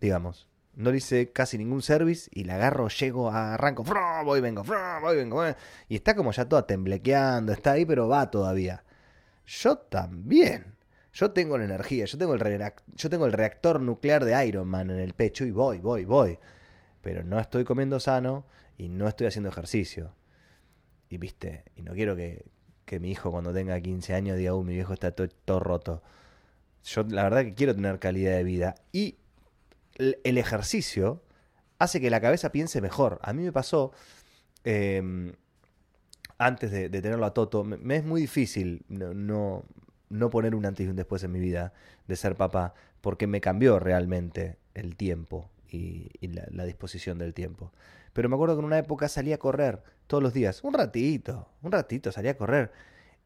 digamos 0.00 0.48
no 0.78 0.92
le 0.92 0.98
hice 0.98 1.32
casi 1.32 1.58
ningún 1.58 1.82
service 1.82 2.30
y 2.32 2.44
la 2.44 2.54
agarro, 2.54 2.88
llego, 2.88 3.30
arranco, 3.30 3.82
voy, 4.24 4.40
vengo, 4.40 4.62
voy, 5.02 5.16
vengo. 5.16 5.44
Y 5.88 5.96
está 5.96 6.14
como 6.14 6.30
ya 6.30 6.48
toda 6.48 6.68
temblequeando, 6.68 7.52
está 7.52 7.72
ahí, 7.72 7.84
pero 7.84 8.06
va 8.06 8.30
todavía. 8.30 8.84
Yo 9.44 9.76
también. 9.78 10.76
Yo 11.12 11.32
tengo 11.32 11.58
la 11.58 11.64
energía, 11.64 12.04
yo 12.04 12.16
tengo, 12.16 12.34
el 12.34 12.72
yo 12.94 13.10
tengo 13.10 13.26
el 13.26 13.32
reactor 13.32 13.80
nuclear 13.80 14.24
de 14.24 14.46
Iron 14.46 14.68
Man 14.68 14.90
en 14.90 15.00
el 15.00 15.14
pecho 15.14 15.44
y 15.44 15.50
voy, 15.50 15.78
voy, 15.80 16.04
voy. 16.04 16.38
Pero 17.02 17.24
no 17.24 17.40
estoy 17.40 17.64
comiendo 17.64 17.98
sano 17.98 18.46
y 18.76 18.88
no 18.88 19.08
estoy 19.08 19.26
haciendo 19.26 19.48
ejercicio. 19.48 20.14
Y 21.08 21.18
viste, 21.18 21.64
y 21.74 21.82
no 21.82 21.92
quiero 21.94 22.14
que, 22.14 22.44
que 22.84 23.00
mi 23.00 23.10
hijo 23.10 23.32
cuando 23.32 23.52
tenga 23.52 23.80
15 23.80 24.14
años 24.14 24.36
diga, 24.36 24.54
uy, 24.54 24.64
mi 24.64 24.74
viejo 24.74 24.92
está 24.92 25.10
todo, 25.10 25.58
roto. 25.58 26.04
Yo 26.84 27.02
la 27.02 27.24
verdad 27.24 27.42
que 27.42 27.54
quiero 27.54 27.74
tener 27.74 27.98
calidad 27.98 28.36
de 28.36 28.44
vida. 28.44 28.76
Y 28.92 29.16
el, 29.98 30.38
ejercicio 30.38 31.22
hace 31.78 32.00
que 32.00 32.10
la 32.10 32.20
cabeza 32.20 32.50
piense 32.52 32.80
mejor. 32.80 33.18
A 33.22 33.32
mí 33.32 33.42
me 33.42 33.52
pasó, 33.52 33.92
em, 34.64 35.32
antes 36.38 36.70
de, 36.70 36.88
tenerlo 36.88 37.26
a 37.26 37.34
Toto, 37.34 37.64
me, 37.64 37.96
es 37.96 38.04
muy 38.04 38.20
difícil 38.20 38.84
no, 38.88 39.64
no, 40.08 40.30
poner 40.30 40.54
un 40.54 40.66
antes 40.66 40.86
y 40.86 40.90
un 40.90 40.96
después 40.96 41.22
en 41.24 41.32
mi 41.32 41.40
vida 41.40 41.72
de 42.06 42.16
ser 42.16 42.36
papá, 42.36 42.74
porque 43.00 43.26
me 43.26 43.40
cambió 43.40 43.78
realmente 43.78 44.56
el 44.74 44.96
tiempo 44.96 45.50
y, 45.68 46.10
la, 46.20 46.64
disposición 46.64 47.18
del 47.18 47.34
tiempo. 47.34 47.72
Pero 48.12 48.28
me 48.28 48.34
acuerdo 48.34 48.56
que 48.56 48.60
en 48.60 48.66
una 48.66 48.78
época 48.78 49.08
salía 49.08 49.36
a 49.36 49.38
correr 49.38 49.82
todos 50.06 50.22
los 50.22 50.32
días, 50.32 50.62
un 50.64 50.74
ratito, 50.74 51.48
un 51.62 51.72
ratito 51.72 52.10
salía 52.12 52.32
a 52.32 52.36
correr. 52.36 52.72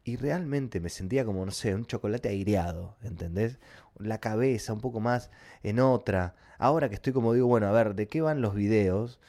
Y 0.03 0.17
realmente 0.17 0.79
me 0.79 0.89
sentía 0.89 1.23
como, 1.25 1.45
no 1.45 1.51
sé, 1.51 1.73
un 1.73 1.85
chocolate 1.85 2.29
aireado, 2.29 2.97
¿entendés? 3.01 3.59
La 3.97 4.19
cabeza 4.19 4.73
un 4.73 4.81
poco 4.81 4.99
más 4.99 5.31
en 5.63 5.79
otra. 5.79 6.35
Ahora 6.57 6.89
que 6.89 6.95
estoy 6.95 7.13
como 7.13 7.33
digo, 7.33 7.47
bueno, 7.47 7.67
a 7.67 7.71
ver, 7.71 7.95
¿de 7.95 8.07
qué 8.07 8.21
van 8.21 8.41
los 8.41 8.53
videos 8.53 9.19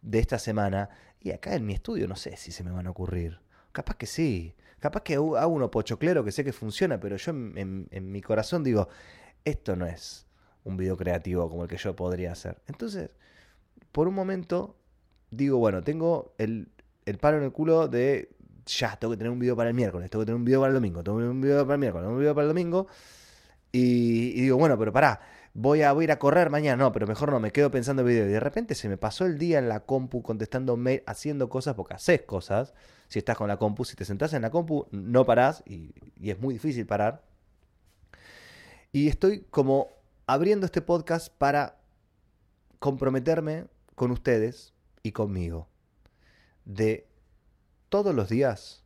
de 0.00 0.18
esta 0.20 0.38
semana? 0.38 0.88
Y 1.20 1.32
acá 1.32 1.54
en 1.54 1.66
mi 1.66 1.74
estudio 1.74 2.08
no 2.08 2.16
sé 2.16 2.36
si 2.36 2.50
se 2.50 2.64
me 2.64 2.70
van 2.70 2.86
a 2.86 2.90
ocurrir. 2.90 3.40
Capaz 3.72 3.96
que 3.96 4.06
sí. 4.06 4.54
Capaz 4.80 5.02
que 5.02 5.14
hago 5.14 5.48
uno 5.48 5.70
pochoclero 5.70 6.24
que 6.24 6.32
sé 6.32 6.44
que 6.44 6.52
funciona, 6.52 6.98
pero 6.98 7.16
yo 7.16 7.30
en, 7.30 7.88
en 7.90 8.10
mi 8.10 8.20
corazón 8.22 8.64
digo, 8.64 8.88
esto 9.44 9.76
no 9.76 9.86
es 9.86 10.26
un 10.64 10.76
video 10.76 10.96
creativo 10.96 11.48
como 11.48 11.64
el 11.64 11.68
que 11.68 11.76
yo 11.76 11.94
podría 11.94 12.32
hacer. 12.32 12.60
Entonces, 12.66 13.10
por 13.92 14.08
un 14.08 14.14
momento, 14.14 14.76
digo, 15.30 15.58
bueno, 15.58 15.82
tengo 15.82 16.34
el, 16.38 16.68
el 17.06 17.18
palo 17.18 17.38
en 17.38 17.44
el 17.44 17.52
culo 17.52 17.88
de 17.88 18.30
ya, 18.66 18.96
tengo 18.96 19.12
que 19.12 19.18
tener 19.18 19.30
un 19.30 19.38
video 19.38 19.56
para 19.56 19.70
el 19.70 19.74
miércoles, 19.74 20.10
tengo 20.10 20.22
que 20.22 20.26
tener 20.26 20.36
un 20.36 20.44
video 20.44 20.60
para 20.60 20.68
el 20.68 20.74
domingo, 20.74 21.02
tengo 21.02 21.18
que 21.18 21.22
tener 21.22 21.34
un 21.34 21.40
video 21.40 21.62
para 21.64 21.74
el 21.74 21.80
miércoles, 21.80 22.08
un 22.08 22.18
video 22.18 22.34
para 22.34 22.42
el 22.42 22.48
domingo. 22.48 22.86
Y, 23.72 24.40
digo, 24.42 24.58
bueno, 24.58 24.78
pero 24.78 24.92
pará, 24.92 25.20
voy 25.54 25.82
a, 25.82 25.92
voy 25.92 26.02
a 26.02 26.04
ir 26.04 26.12
a 26.12 26.18
correr 26.18 26.50
mañana, 26.50 26.76
no, 26.76 26.92
pero 26.92 27.06
mejor 27.06 27.30
no, 27.32 27.40
me 27.40 27.52
quedo 27.52 27.70
pensando 27.70 28.02
en 28.02 28.08
video. 28.08 28.26
Y 28.26 28.32
de 28.32 28.40
repente 28.40 28.74
se 28.74 28.88
me 28.88 28.98
pasó 28.98 29.24
el 29.24 29.38
día 29.38 29.58
en 29.58 29.68
la 29.68 29.80
compu 29.80 30.22
contestando 30.22 30.76
mail, 30.76 31.02
haciendo 31.06 31.48
cosas, 31.48 31.74
porque 31.74 31.94
haces 31.94 32.22
cosas. 32.22 32.74
Si 33.08 33.18
estás 33.18 33.36
con 33.36 33.48
la 33.48 33.56
compu, 33.56 33.84
si 33.84 33.96
te 33.96 34.04
sentás 34.04 34.32
en 34.34 34.42
la 34.42 34.50
compu, 34.50 34.86
no 34.90 35.24
parás 35.24 35.62
y, 35.66 35.94
y 36.20 36.30
es 36.30 36.38
muy 36.38 36.54
difícil 36.54 36.86
parar. 36.86 37.22
Y 38.92 39.08
estoy 39.08 39.46
como 39.50 39.88
abriendo 40.26 40.66
este 40.66 40.82
podcast 40.82 41.32
para 41.32 41.78
comprometerme 42.78 43.66
con 43.94 44.10
ustedes 44.10 44.74
y 45.02 45.12
conmigo 45.12 45.68
de 46.64 47.06
todos 47.92 48.14
los 48.14 48.30
días 48.30 48.82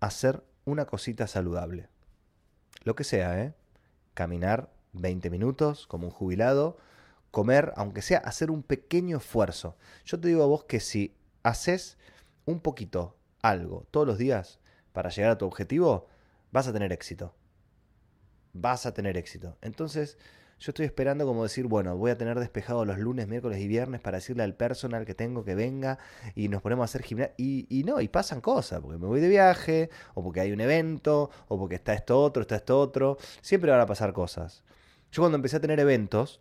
hacer 0.00 0.44
una 0.66 0.84
cosita 0.84 1.26
saludable. 1.26 1.88
Lo 2.82 2.94
que 2.94 3.02
sea, 3.02 3.42
¿eh? 3.42 3.54
Caminar 4.12 4.70
20 4.92 5.30
minutos 5.30 5.86
como 5.86 6.08
un 6.08 6.10
jubilado, 6.12 6.76
comer, 7.30 7.72
aunque 7.74 8.02
sea 8.02 8.18
hacer 8.18 8.50
un 8.50 8.62
pequeño 8.62 9.16
esfuerzo. 9.16 9.78
Yo 10.04 10.20
te 10.20 10.28
digo 10.28 10.42
a 10.42 10.46
vos 10.46 10.64
que 10.64 10.80
si 10.80 11.16
haces 11.42 11.96
un 12.44 12.60
poquito 12.60 13.16
algo 13.40 13.86
todos 13.90 14.06
los 14.06 14.18
días 14.18 14.60
para 14.92 15.08
llegar 15.08 15.30
a 15.30 15.38
tu 15.38 15.46
objetivo, 15.46 16.06
vas 16.52 16.68
a 16.68 16.72
tener 16.74 16.92
éxito. 16.92 17.34
Vas 18.52 18.84
a 18.84 18.92
tener 18.92 19.16
éxito. 19.16 19.56
Entonces, 19.62 20.18
yo 20.58 20.70
estoy 20.70 20.86
esperando 20.86 21.26
como 21.26 21.42
decir, 21.42 21.66
bueno, 21.66 21.96
voy 21.96 22.10
a 22.10 22.18
tener 22.18 22.38
despejado 22.38 22.84
los 22.84 22.98
lunes, 22.98 23.28
miércoles 23.28 23.58
y 23.60 23.68
viernes 23.68 24.00
para 24.00 24.18
decirle 24.18 24.44
al 24.44 24.54
personal 24.54 25.04
que 25.04 25.14
tengo 25.14 25.44
que 25.44 25.54
venga 25.54 25.98
y 26.34 26.48
nos 26.48 26.62
ponemos 26.62 26.84
a 26.84 26.86
hacer 26.86 27.02
gimnasia. 27.02 27.34
Y, 27.36 27.82
no, 27.84 28.00
y 28.00 28.08
pasan 28.08 28.40
cosas, 28.40 28.80
porque 28.80 28.98
me 28.98 29.06
voy 29.06 29.20
de 29.20 29.28
viaje, 29.28 29.90
o 30.14 30.22
porque 30.22 30.40
hay 30.40 30.52
un 30.52 30.60
evento, 30.60 31.30
o 31.48 31.58
porque 31.58 31.74
está 31.74 31.92
esto 31.94 32.20
otro, 32.20 32.42
está 32.42 32.56
esto 32.56 32.78
otro. 32.78 33.18
Siempre 33.40 33.70
van 33.70 33.80
a 33.80 33.86
pasar 33.86 34.12
cosas. 34.12 34.64
Yo 35.12 35.22
cuando 35.22 35.36
empecé 35.36 35.56
a 35.56 35.60
tener 35.60 35.80
eventos, 35.80 36.40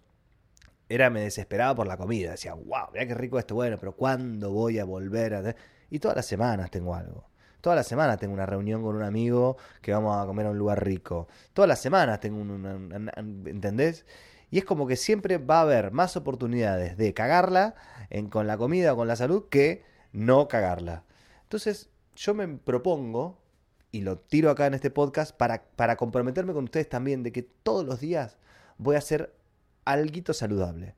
era 0.90 1.10
me 1.10 1.22
desesperaba 1.22 1.76
por 1.76 1.88
la 1.88 1.98
comida. 1.98 2.32
Decía, 2.32 2.54
wow, 2.54 2.92
mira 2.94 3.08
qué 3.08 3.16
rico 3.16 3.40
esto, 3.40 3.56
bueno, 3.56 3.78
pero 3.80 3.96
¿cuándo 3.96 4.52
voy 4.52 4.80
a 4.80 4.86
volver 4.86 5.34
a...? 5.34 5.56
Y 5.90 6.00
todas 6.00 6.16
las 6.16 6.26
semanas 6.26 6.72
tengo 6.72 6.96
algo. 6.96 7.33
Toda 7.64 7.78
la 7.78 7.84
semana 7.84 8.18
tengo 8.18 8.34
una 8.34 8.46
reunión 8.46 8.84
con 8.84 8.94
un 8.94 9.04
amigo 9.04 9.56
que 9.82 9.94
vamos 9.94 10.22
a 10.22 10.26
comer 10.26 10.48
a 10.48 10.50
un 10.50 10.58
lugar 10.58 10.84
rico. 10.84 11.30
Todas 11.54 11.70
las 11.70 11.80
semanas 11.80 12.20
tengo 12.20 12.42
un, 12.42 13.10
¿entendés? 13.46 14.06
Y 14.52 14.58
es 14.58 14.66
como 14.66 14.86
que 14.86 14.98
siempre 14.98 15.38
va 15.38 15.60
a 15.60 15.62
haber 15.62 15.92
más 15.92 16.18
oportunidades 16.18 16.98
de 16.98 17.14
cagarla 17.14 17.76
en, 18.10 18.28
con 18.28 18.48
la 18.48 18.58
comida 18.58 18.92
o 18.92 18.98
con 18.98 19.08
la 19.08 19.16
salud 19.16 19.46
que 19.48 19.86
no 20.12 20.50
cagarla. 20.50 21.06
Entonces, 21.44 21.90
yo 22.18 22.34
me 22.34 22.50
propongo, 22.50 23.40
y 23.94 24.02
lo 24.02 24.18
tiro 24.18 24.50
acá 24.50 24.66
en 24.66 24.74
este 24.74 24.92
podcast, 24.92 25.34
para, 25.34 25.64
para 25.78 25.96
comprometerme 25.96 26.52
con 26.52 26.66
ustedes 26.66 26.90
también 26.90 27.24
de 27.24 27.32
que 27.32 27.44
todos 27.44 27.86
los 27.86 28.02
días 28.02 28.40
voy 28.78 28.96
a 28.96 29.00
hacer 29.00 29.34
algo 29.86 30.34
saludable. 30.34 30.96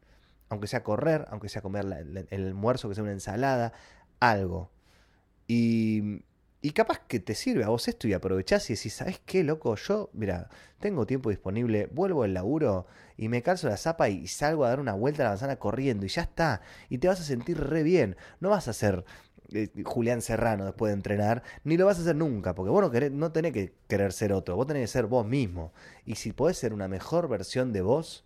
Aunque 0.50 0.65
sea 0.65 0.81
correr, 0.81 1.27
aunque 1.29 1.48
sea 1.48 1.62
comer 1.62 1.86
el 2.31 2.48
almuerzo, 2.48 2.89
que 2.89 2.95
sea 2.95 3.03
una 3.03 3.13
ensalada, 3.13 3.72
algo. 4.19 4.72
Y 5.48 6.24
y 6.65 6.72
capaz 6.72 7.00
que 7.07 7.19
te 7.19 7.36
sirve 7.36 7.63
a 7.63 7.67
vos 7.67 7.88
esto 7.88 8.07
y 8.07 8.13
aprovechás 8.13 8.67
y 8.72 8.74
decís, 8.74 8.95
¿sabes 8.95 9.22
qué, 9.24 9.43
loco? 9.43 9.75
Yo, 9.75 10.10
mira, 10.13 10.50
tengo 10.79 11.05
tiempo 11.05 11.29
disponible, 11.29 11.88
vuelvo 11.91 12.24
al 12.24 12.34
laburo 12.34 12.88
y 13.17 13.29
me 13.29 13.43
calzo 13.43 13.69
la 13.69 13.77
zapa 13.77 14.10
y 14.10 14.27
salgo 14.27 14.65
a 14.65 14.69
dar 14.69 14.79
una 14.79 14.93
vuelta 14.93 15.22
a 15.22 15.25
la 15.25 15.29
manzana 15.29 15.57
corriendo 15.57 16.07
y 16.07 16.10
ya 16.10 16.24
está. 16.24 16.62
Y 16.89 16.98
te 16.98 17.07
vas 17.07 17.22
a 17.22 17.24
sentir 17.24 17.60
re 17.60 17.84
bien. 17.84 18.17
No 18.39 18.50
vas 18.50 18.67
a 18.67 18.74
ser 18.74 19.05
eh, 19.53 19.69
Julián 19.84 20.24
Serrano 20.24 20.65
después 20.65 20.89
de 20.89 20.95
entrenar, 20.95 21.43
ni 21.63 21.77
lo 21.77 21.86
vas 21.86 22.00
a 22.00 22.01
hacer 22.01 22.15
nunca, 22.15 22.55
porque 22.55 22.72
vos 22.72 22.81
no, 22.81 22.89
querés, 22.89 23.12
no 23.12 23.31
tenés 23.31 23.53
que 23.53 23.75
querer 23.88 24.12
ser 24.12 24.34
otro, 24.34 24.55
vos 24.55 24.65
tenés 24.65 24.81
que 24.81 24.88
ser 24.88 25.05
vos 25.05 25.24
mismo. 25.24 25.72
Y 26.03 26.15
si 26.15 26.34
podés 26.34 26.57
ser 26.57 26.74
una 26.74 26.88
mejor 26.88 27.27
versión 27.27 27.74
de 27.74 27.84
vos, 27.84 28.25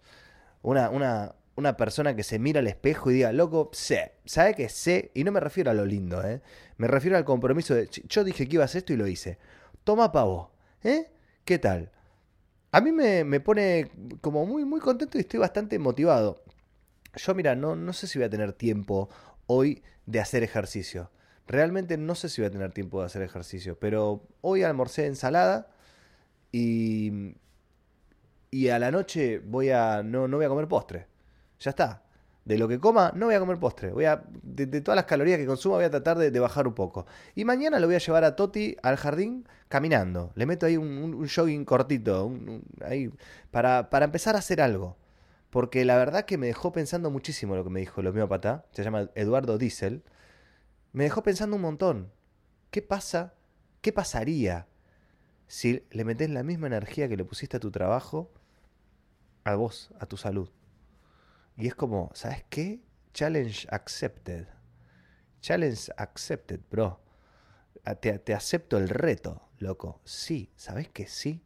una, 0.61 0.89
una, 0.89 1.35
una 1.59 1.77
persona 1.77 2.15
que 2.15 2.23
se 2.23 2.39
mira 2.39 2.59
al 2.59 2.67
espejo 2.67 3.11
y 3.11 3.15
diga, 3.15 3.31
loco, 3.31 3.69
sé, 3.73 4.13
sabe 4.25 4.55
que 4.55 4.69
sé, 4.69 5.11
y 5.13 5.23
no 5.23 5.31
me 5.31 5.39
refiero 5.39 5.69
a 5.69 5.73
lo 5.73 5.85
lindo, 5.85 6.23
¿eh? 6.23 6.41
me 6.77 6.87
refiero 6.87 7.17
al 7.17 7.25
compromiso 7.25 7.75
de, 7.75 7.89
yo 8.07 8.23
dije 8.23 8.47
que 8.47 8.55
iba 8.55 8.63
a 8.63 8.65
hacer 8.65 8.79
esto 8.79 8.93
y 8.93 8.97
lo 8.97 9.05
hice. 9.05 9.37
Toma 9.83 10.11
pavo, 10.11 10.51
¿eh? 10.83 11.11
¿Qué 11.43 11.59
tal? 11.59 11.91
A 12.71 12.81
mí 12.81 12.91
me, 12.91 13.39
pone 13.41 13.91
como 14.21 14.45
muy, 14.45 14.63
muy 14.63 14.79
contento 14.79 15.17
y 15.17 15.21
estoy 15.21 15.39
bastante 15.39 15.77
motivado. 15.79 16.43
Yo, 17.15 17.35
mira, 17.35 17.55
no, 17.55 17.75
no 17.75 17.93
sé 17.93 18.07
si 18.07 18.19
voy 18.19 18.25
a 18.25 18.29
tener 18.29 18.53
tiempo 18.53 19.09
hoy 19.47 19.83
de 20.05 20.19
hacer 20.19 20.43
ejercicio. 20.43 21.11
Realmente 21.47 21.97
no 21.97 22.15
sé 22.15 22.29
si 22.29 22.41
voy 22.41 22.47
a 22.47 22.51
tener 22.51 22.71
tiempo 22.71 22.99
de 22.99 23.07
hacer 23.07 23.23
ejercicio, 23.23 23.79
pero 23.79 24.27
hoy 24.41 24.63
almorcé 24.63 25.07
ensalada 25.07 25.71
y, 26.51 27.35
y 28.51 28.69
a 28.69 28.79
la 28.79 28.91
noche 28.91 29.39
voy 29.39 29.71
a, 29.71 30.03
no, 30.03 30.27
no 30.27 30.37
voy 30.37 30.45
a 30.45 30.49
comer 30.49 30.67
postre. 30.67 31.08
Ya 31.59 31.71
está. 31.71 32.03
De 32.45 32.57
lo 32.57 32.67
que 32.67 32.79
coma, 32.79 33.11
no 33.15 33.27
voy 33.27 33.35
a 33.35 33.39
comer 33.39 33.59
postre. 33.59 33.91
Voy 33.91 34.05
a, 34.05 34.23
de, 34.41 34.81
todas 34.81 34.95
las 34.95 35.05
calorías 35.05 35.37
que 35.37 35.45
consuma, 35.45 35.75
voy 35.75 35.85
a 35.85 35.89
tratar 35.91 36.17
de, 36.17 36.39
bajar 36.39 36.67
un 36.67 36.73
poco. 36.73 37.05
Y 37.35 37.45
mañana 37.45 37.79
lo 37.79 37.87
voy 37.87 37.95
a 37.95 37.99
llevar 37.99 38.23
a 38.23 38.35
Toti 38.35 38.75
al 38.81 38.95
jardín 38.97 39.47
caminando. 39.67 40.31
Le 40.35 40.45
meto 40.45 40.65
ahí 40.65 40.77
un, 40.77 41.27
jogging 41.27 41.65
cortito, 41.65 42.31
ahí, 42.83 43.11
para, 43.51 43.89
para 43.89 44.05
empezar 44.05 44.35
a 44.35 44.39
hacer 44.39 44.61
algo. 44.61 44.97
Porque 45.49 45.85
la 45.85 45.97
verdad 45.97 46.25
que 46.25 46.37
me 46.37 46.47
dejó 46.47 46.71
pensando 46.71 47.11
muchísimo 47.11 47.55
lo 47.55 47.63
que 47.63 47.69
me 47.69 47.79
dijo 47.81 48.01
el 48.01 48.07
homeópata. 48.07 48.65
Se 48.71 48.83
llama 48.83 49.09
Eduardo 49.15 49.57
Diesel. 49.57 50.03
Me 50.91 51.03
dejó 51.03 51.23
pensando 51.23 51.55
un 51.55 51.61
montón. 51.61 52.11
¿Qué 52.71 52.81
pasa? 52.81 53.33
¿Qué 53.81 53.93
pasaría 53.93 54.67
si 55.47 55.83
le 55.91 56.03
metes 56.03 56.29
la 56.29 56.43
misma 56.43 56.67
energía 56.67 57.07
que 57.07 57.17
le 57.17 57.25
pusiste 57.25 57.57
a 57.57 57.59
tu 57.59 57.71
trabajo 57.71 58.31
a 59.43 59.55
vos, 59.55 59.91
a 59.99 60.05
tu 60.05 60.17
salud? 60.17 60.49
Y 61.59 61.67
es 61.67 61.75
como, 61.75 62.09
¿sabes 62.13 62.45
qué? 62.49 62.79
Challenge 63.13 63.67
accepted. 63.69 64.47
Challenge 65.41 65.91
accepted, 65.97 66.61
bro. 66.71 67.01
Ah, 67.83 67.95
te, 67.95 68.17
te, 68.17 68.33
acepto 68.33 68.77
el 68.77 68.87
reto, 68.87 69.49
loco. 69.57 69.99
Sí, 70.05 70.53
¿sabes 70.55 70.87
que 70.87 71.05
sí? 71.05 71.43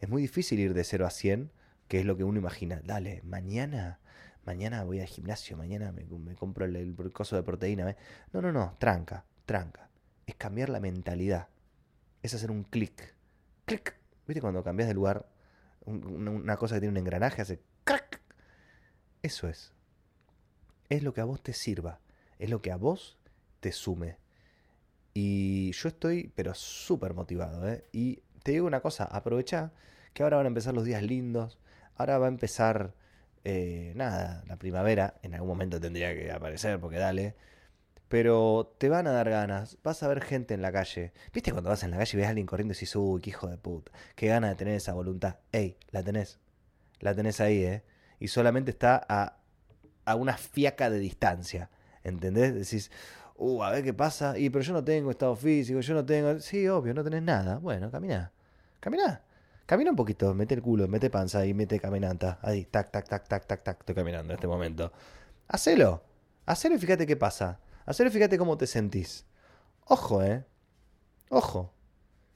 Es 0.00 0.08
muy 0.08 0.20
difícil 0.20 0.58
ir 0.58 0.74
de 0.74 0.82
0 0.82 1.06
a 1.06 1.10
100, 1.10 1.52
que 1.86 2.00
es 2.00 2.04
lo 2.04 2.16
que 2.16 2.24
uno 2.24 2.40
imagina. 2.40 2.80
Dale, 2.84 3.22
mañana, 3.22 4.00
mañana 4.44 4.82
voy 4.82 4.98
al 4.98 5.06
gimnasio, 5.06 5.56
mañana 5.56 5.92
me, 5.92 6.04
compro 6.34 6.64
el, 6.64 6.74
el, 6.74 7.12
coso 7.12 7.36
de 7.36 7.44
proteína. 7.44 7.96
No, 8.32 8.42
no, 8.42 8.50
no, 8.50 8.74
tranca, 8.80 9.26
tranca. 9.44 9.90
Es 10.26 10.34
cambiar 10.34 10.70
la 10.70 10.80
mentalidad. 10.80 11.46
Es 12.20 12.34
hacer 12.34 12.50
un 12.50 12.64
clic. 12.64 13.14
Clic. 13.64 13.96
¿Viste 14.26 14.40
cuando 14.40 14.64
cambias 14.64 14.88
de 14.88 14.94
lugar? 14.94 15.28
una 15.88 16.56
cosa 16.56 16.74
que 16.74 16.80
tiene 16.80 16.90
un 16.90 16.96
engranaje 16.96 17.42
hace 17.42 17.60
eso 19.26 19.48
es. 19.48 19.72
Es 20.88 21.02
lo 21.02 21.12
que 21.12 21.20
a 21.20 21.24
vos 21.24 21.42
te 21.42 21.52
sirva. 21.52 22.00
Es 22.38 22.50
lo 22.50 22.62
que 22.62 22.72
a 22.72 22.76
vos 22.76 23.18
te 23.60 23.72
sume. 23.72 24.16
Y 25.14 25.72
yo 25.72 25.88
estoy, 25.88 26.32
pero 26.34 26.54
súper 26.54 27.14
motivado. 27.14 27.68
¿eh? 27.68 27.84
Y 27.92 28.22
te 28.42 28.52
digo 28.52 28.66
una 28.66 28.80
cosa, 28.80 29.04
aprovecha 29.04 29.72
que 30.12 30.22
ahora 30.22 30.36
van 30.36 30.46
a 30.46 30.48
empezar 30.48 30.74
los 30.74 30.84
días 30.84 31.02
lindos, 31.02 31.58
ahora 31.96 32.18
va 32.18 32.26
a 32.26 32.28
empezar, 32.28 32.94
eh, 33.44 33.92
nada, 33.96 34.44
la 34.46 34.56
primavera, 34.56 35.14
en 35.22 35.34
algún 35.34 35.48
momento 35.48 35.80
tendría 35.80 36.14
que 36.14 36.30
aparecer, 36.30 36.78
porque 36.80 36.98
dale, 36.98 37.34
pero 38.08 38.74
te 38.78 38.88
van 38.88 39.06
a 39.06 39.12
dar 39.12 39.28
ganas, 39.30 39.78
vas 39.82 40.02
a 40.02 40.08
ver 40.08 40.22
gente 40.22 40.54
en 40.54 40.62
la 40.62 40.72
calle. 40.72 41.12
¿Viste 41.32 41.52
cuando 41.52 41.70
vas 41.70 41.82
en 41.82 41.90
la 41.90 41.98
calle 41.98 42.10
y 42.14 42.16
ves 42.18 42.26
a 42.26 42.30
alguien 42.30 42.46
corriendo 42.46 42.72
y 42.72 42.74
dices, 42.74 42.94
uy, 42.96 43.20
qué 43.20 43.30
hijo 43.30 43.48
de 43.48 43.58
puta, 43.58 43.92
qué 44.14 44.28
gana 44.28 44.48
de 44.50 44.54
tener 44.54 44.74
esa 44.74 44.92
voluntad? 44.92 45.36
Ey, 45.52 45.76
la 45.90 46.02
tenés, 46.02 46.38
la 47.00 47.14
tenés 47.14 47.40
ahí, 47.40 47.64
¿eh? 47.64 47.82
Y 48.18 48.28
solamente 48.28 48.70
está 48.70 49.04
a, 49.08 49.38
a 50.04 50.14
una 50.14 50.36
fiaca 50.36 50.90
de 50.90 50.98
distancia, 50.98 51.70
¿entendés? 52.02 52.54
Decís, 52.54 52.90
uh, 53.36 53.62
a 53.62 53.70
ver 53.70 53.84
qué 53.84 53.94
pasa, 53.94 54.38
y 54.38 54.50
pero 54.50 54.64
yo 54.64 54.72
no 54.72 54.84
tengo 54.84 55.10
estado 55.10 55.36
físico, 55.36 55.80
yo 55.80 55.94
no 55.94 56.04
tengo, 56.04 56.40
sí, 56.40 56.66
obvio, 56.68 56.94
no 56.94 57.04
tenés 57.04 57.22
nada. 57.22 57.58
Bueno, 57.58 57.90
camina, 57.90 58.32
camina. 58.80 59.22
Camina 59.66 59.90
un 59.90 59.96
poquito, 59.96 60.32
mete 60.32 60.54
el 60.54 60.62
culo, 60.62 60.86
mete 60.86 61.10
panza 61.10 61.44
y 61.44 61.52
mete 61.52 61.80
caminanta. 61.80 62.38
Ahí, 62.40 62.66
tac, 62.66 62.92
tac, 62.92 63.08
tac, 63.08 63.26
tac, 63.26 63.46
tac, 63.46 63.64
tac, 63.64 63.80
estoy 63.80 63.96
caminando 63.96 64.32
en 64.32 64.36
este 64.36 64.46
momento. 64.46 64.92
Hacelo, 65.48 66.04
hacelo 66.46 66.76
y 66.76 66.78
fíjate 66.78 67.04
qué 67.04 67.16
pasa. 67.16 67.58
Hacelo 67.84 68.08
y 68.08 68.12
fíjate 68.12 68.38
cómo 68.38 68.56
te 68.56 68.68
sentís. 68.68 69.26
Ojo, 69.86 70.22
eh. 70.22 70.44
Ojo. 71.30 71.72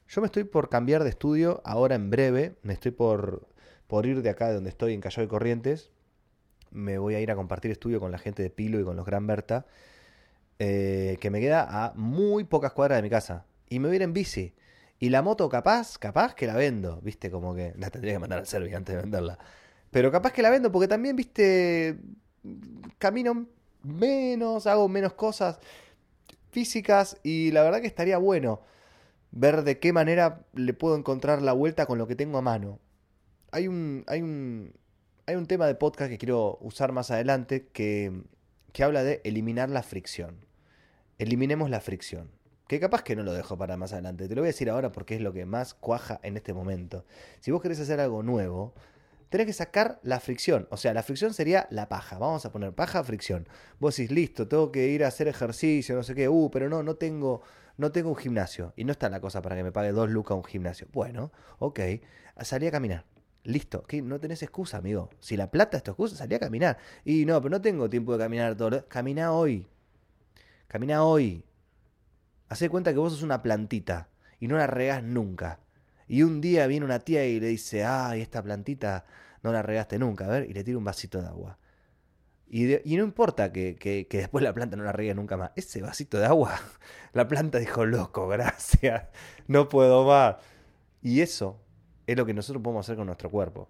Yo 0.08 0.20
me 0.20 0.26
estoy 0.26 0.42
por 0.42 0.68
cambiar 0.68 1.04
de 1.04 1.10
estudio 1.10 1.62
ahora 1.64 1.94
en 1.94 2.10
breve. 2.10 2.56
Me 2.62 2.72
estoy 2.72 2.90
por, 2.90 3.46
por 3.90 4.06
ir 4.06 4.22
de 4.22 4.30
acá 4.30 4.46
de 4.48 4.54
donde 4.54 4.70
estoy, 4.70 4.94
en 4.94 5.00
Callao 5.00 5.24
de 5.24 5.28
Corrientes. 5.28 5.90
Me 6.70 6.98
voy 6.98 7.16
a 7.16 7.20
ir 7.20 7.32
a 7.32 7.34
compartir 7.34 7.72
estudio 7.72 7.98
con 7.98 8.12
la 8.12 8.18
gente 8.18 8.40
de 8.40 8.48
Pilo 8.48 8.78
y 8.78 8.84
con 8.84 8.96
los 8.96 9.04
Gran 9.04 9.26
Berta. 9.26 9.66
Eh, 10.60 11.18
que 11.20 11.28
me 11.30 11.40
queda 11.40 11.66
a 11.68 11.92
muy 11.96 12.44
pocas 12.44 12.72
cuadras 12.72 12.98
de 12.98 13.02
mi 13.02 13.10
casa. 13.10 13.46
Y 13.68 13.80
me 13.80 13.88
voy 13.88 13.94
a 13.94 13.96
ir 13.96 14.02
en 14.02 14.12
bici. 14.12 14.54
Y 15.00 15.08
la 15.08 15.22
moto 15.22 15.48
capaz, 15.48 15.98
capaz 15.98 16.36
que 16.36 16.46
la 16.46 16.54
vendo, 16.54 17.00
viste, 17.02 17.32
como 17.32 17.52
que 17.52 17.74
la 17.78 17.90
tendría 17.90 18.12
que 18.12 18.20
mandar 18.20 18.38
al 18.38 18.46
servicio 18.46 18.76
antes 18.76 18.94
de 18.94 19.02
venderla. 19.02 19.38
Pero 19.90 20.12
capaz 20.12 20.32
que 20.32 20.42
la 20.42 20.50
vendo 20.50 20.70
porque 20.70 20.86
también, 20.86 21.16
viste, 21.16 21.98
camino 22.98 23.48
menos, 23.82 24.68
hago 24.68 24.88
menos 24.88 25.14
cosas 25.14 25.58
físicas 26.52 27.18
y 27.24 27.50
la 27.50 27.62
verdad 27.64 27.80
que 27.80 27.88
estaría 27.88 28.18
bueno 28.18 28.60
ver 29.32 29.64
de 29.64 29.80
qué 29.80 29.92
manera 29.92 30.42
le 30.54 30.74
puedo 30.74 30.96
encontrar 30.96 31.42
la 31.42 31.54
vuelta 31.54 31.86
con 31.86 31.98
lo 31.98 32.06
que 32.06 32.14
tengo 32.14 32.38
a 32.38 32.42
mano. 32.42 32.78
Hay 33.52 33.66
un, 33.66 34.04
hay 34.06 34.22
un, 34.22 34.72
hay 35.26 35.36
un 35.36 35.46
tema 35.46 35.66
de 35.66 35.74
podcast 35.74 36.10
que 36.10 36.18
quiero 36.18 36.58
usar 36.60 36.92
más 36.92 37.10
adelante 37.10 37.68
que, 37.72 38.22
que 38.72 38.84
habla 38.84 39.02
de 39.02 39.20
eliminar 39.24 39.70
la 39.70 39.82
fricción. 39.82 40.46
Eliminemos 41.18 41.68
la 41.70 41.80
fricción. 41.80 42.30
Que 42.68 42.78
capaz 42.78 43.02
que 43.02 43.16
no 43.16 43.24
lo 43.24 43.32
dejo 43.32 43.58
para 43.58 43.76
más 43.76 43.92
adelante. 43.92 44.28
Te 44.28 44.34
lo 44.36 44.42
voy 44.42 44.46
a 44.46 44.52
decir 44.52 44.70
ahora 44.70 44.92
porque 44.92 45.16
es 45.16 45.20
lo 45.20 45.32
que 45.32 45.44
más 45.46 45.74
cuaja 45.74 46.20
en 46.22 46.36
este 46.36 46.54
momento. 46.54 47.04
Si 47.40 47.50
vos 47.50 47.60
querés 47.60 47.80
hacer 47.80 47.98
algo 47.98 48.22
nuevo, 48.22 48.74
tenés 49.28 49.48
que 49.48 49.52
sacar 49.52 49.98
la 50.04 50.20
fricción. 50.20 50.68
O 50.70 50.76
sea, 50.76 50.94
la 50.94 51.02
fricción 51.02 51.34
sería 51.34 51.66
la 51.70 51.88
paja. 51.88 52.18
Vamos 52.18 52.46
a 52.46 52.52
poner 52.52 52.72
paja, 52.72 53.02
fricción. 53.02 53.48
Vos 53.80 53.96
decís, 53.96 54.12
listo, 54.12 54.46
tengo 54.46 54.70
que 54.70 54.86
ir 54.86 55.04
a 55.04 55.08
hacer 55.08 55.26
ejercicio, 55.26 55.96
no 55.96 56.04
sé 56.04 56.14
qué. 56.14 56.28
Uh, 56.28 56.48
pero 56.52 56.68
no, 56.68 56.84
no 56.84 56.94
tengo, 56.94 57.42
no 57.76 57.90
tengo 57.90 58.10
un 58.10 58.16
gimnasio. 58.16 58.72
Y 58.76 58.84
no 58.84 58.92
está 58.92 59.10
la 59.10 59.20
cosa 59.20 59.42
para 59.42 59.56
que 59.56 59.64
me 59.64 59.72
pague 59.72 59.90
dos 59.90 60.08
lucas 60.08 60.36
un 60.36 60.44
gimnasio. 60.44 60.86
Bueno, 60.92 61.32
ok. 61.58 61.80
Salí 62.42 62.68
a 62.68 62.70
caminar. 62.70 63.04
Listo, 63.44 63.84
no 64.02 64.20
tenés 64.20 64.42
excusa, 64.42 64.78
amigo. 64.78 65.10
Si 65.18 65.36
la 65.36 65.50
plata 65.50 65.78
es 65.78 65.82
tu 65.82 65.92
excusa, 65.92 66.16
salí 66.16 66.34
a 66.34 66.38
caminar. 66.38 66.78
Y 67.04 67.24
no, 67.24 67.40
pero 67.40 67.50
no 67.50 67.60
tengo 67.60 67.88
tiempo 67.88 68.12
de 68.12 68.18
caminar 68.18 68.54
todo. 68.54 68.86
Camina 68.88 69.32
hoy. 69.32 69.66
Camina 70.68 71.04
hoy. 71.04 71.44
Hacé 72.48 72.68
cuenta 72.68 72.92
que 72.92 72.98
vos 72.98 73.12
sos 73.12 73.22
una 73.22 73.42
plantita 73.42 74.10
y 74.40 74.48
no 74.48 74.56
la 74.56 74.66
regás 74.66 75.02
nunca. 75.02 75.60
Y 76.06 76.22
un 76.22 76.40
día 76.40 76.66
viene 76.66 76.84
una 76.84 76.98
tía 76.98 77.24
y 77.24 77.40
le 77.40 77.48
dice, 77.48 77.84
ay, 77.84 78.20
esta 78.20 78.42
plantita 78.42 79.06
no 79.42 79.52
la 79.52 79.62
regaste 79.62 79.98
nunca, 79.98 80.26
a 80.26 80.28
ver, 80.28 80.50
y 80.50 80.52
le 80.52 80.64
tira 80.64 80.76
un 80.76 80.84
vasito 80.84 81.20
de 81.20 81.28
agua. 81.28 81.58
Y, 82.48 82.96
no 82.96 83.04
importa 83.04 83.52
que, 83.52 84.06
después 84.10 84.42
la 84.42 84.52
planta 84.52 84.76
no 84.76 84.82
la 84.82 84.90
regue 84.90 85.14
nunca 85.14 85.36
más. 85.36 85.52
Ese 85.54 85.80
vasito 85.82 86.18
de 86.18 86.26
agua, 86.26 86.58
la 87.12 87.28
planta 87.28 87.58
dijo, 87.58 87.86
loco, 87.86 88.26
gracias, 88.26 89.04
no 89.46 89.68
puedo 89.68 90.04
más. 90.04 90.36
Y 91.00 91.20
eso 91.20 91.62
es 92.12 92.16
lo 92.16 92.26
que 92.26 92.34
nosotros 92.34 92.62
podemos 92.62 92.86
hacer 92.86 92.96
con 92.96 93.06
nuestro 93.06 93.30
cuerpo 93.30 93.68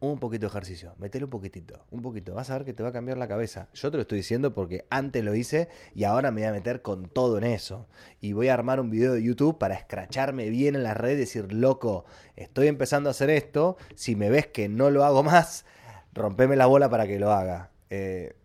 un 0.00 0.18
poquito 0.18 0.42
de 0.42 0.50
ejercicio, 0.50 0.94
metele 0.98 1.24
un 1.24 1.30
poquitito, 1.30 1.84
un 1.90 2.02
poquito, 2.02 2.34
vas 2.34 2.50
a 2.50 2.54
ver 2.54 2.64
que 2.64 2.72
te 2.72 2.82
va 2.82 2.90
a 2.90 2.92
cambiar 2.92 3.18
la 3.18 3.26
cabeza. 3.26 3.68
Yo 3.74 3.90
te 3.90 3.96
lo 3.96 4.02
estoy 4.02 4.18
diciendo 4.18 4.54
porque 4.54 4.86
antes 4.90 5.24
lo 5.24 5.34
hice 5.34 5.68
y 5.94 6.04
ahora 6.04 6.30
me 6.30 6.42
voy 6.42 6.48
a 6.48 6.52
meter 6.52 6.82
con 6.82 7.08
todo 7.08 7.38
en 7.38 7.44
eso. 7.44 7.88
Y 8.20 8.32
voy 8.32 8.48
a 8.48 8.54
armar 8.54 8.80
un 8.80 8.90
video 8.90 9.14
de 9.14 9.22
YouTube 9.22 9.58
para 9.58 9.74
escracharme 9.74 10.50
bien 10.50 10.76
en 10.76 10.84
la 10.84 10.94
red 10.94 11.12
y 11.12 11.16
decir, 11.16 11.52
loco, 11.52 12.04
estoy 12.36 12.68
empezando 12.68 13.10
a 13.10 13.12
hacer 13.12 13.30
esto, 13.30 13.76
si 13.94 14.14
me 14.14 14.30
ves 14.30 14.46
que 14.46 14.68
no 14.68 14.90
lo 14.90 15.04
hago 15.04 15.22
más, 15.22 15.64
rompeme 16.12 16.54
la 16.54 16.66
bola 16.66 16.88
para 16.88 17.06
que 17.06 17.18
lo 17.18 17.32
haga. 17.32 17.70
Eh, 17.90 18.36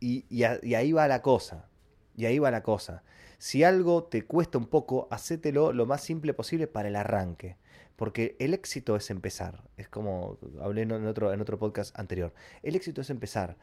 y, 0.00 0.26
y 0.28 0.74
ahí 0.74 0.92
va 0.92 1.08
la 1.08 1.22
cosa, 1.22 1.66
y 2.14 2.26
ahí 2.26 2.38
va 2.38 2.50
la 2.50 2.62
cosa. 2.62 3.04
Si 3.38 3.64
algo 3.64 4.04
te 4.04 4.22
cuesta 4.26 4.58
un 4.58 4.66
poco, 4.66 5.08
hacételo 5.10 5.72
lo 5.72 5.86
más 5.86 6.02
simple 6.02 6.34
posible 6.34 6.66
para 6.66 6.88
el 6.88 6.96
arranque. 6.96 7.56
Porque 7.96 8.36
el 8.38 8.54
éxito 8.54 8.96
es 8.96 9.10
empezar. 9.10 9.62
Es 9.76 9.88
como 9.88 10.38
hablé 10.60 10.82
en 10.82 11.06
otro, 11.06 11.58
podcast 11.58 11.98
anterior. 11.98 12.32
El 12.62 12.74
éxito 12.74 13.00
es 13.00 13.10
empezar. 13.10 13.56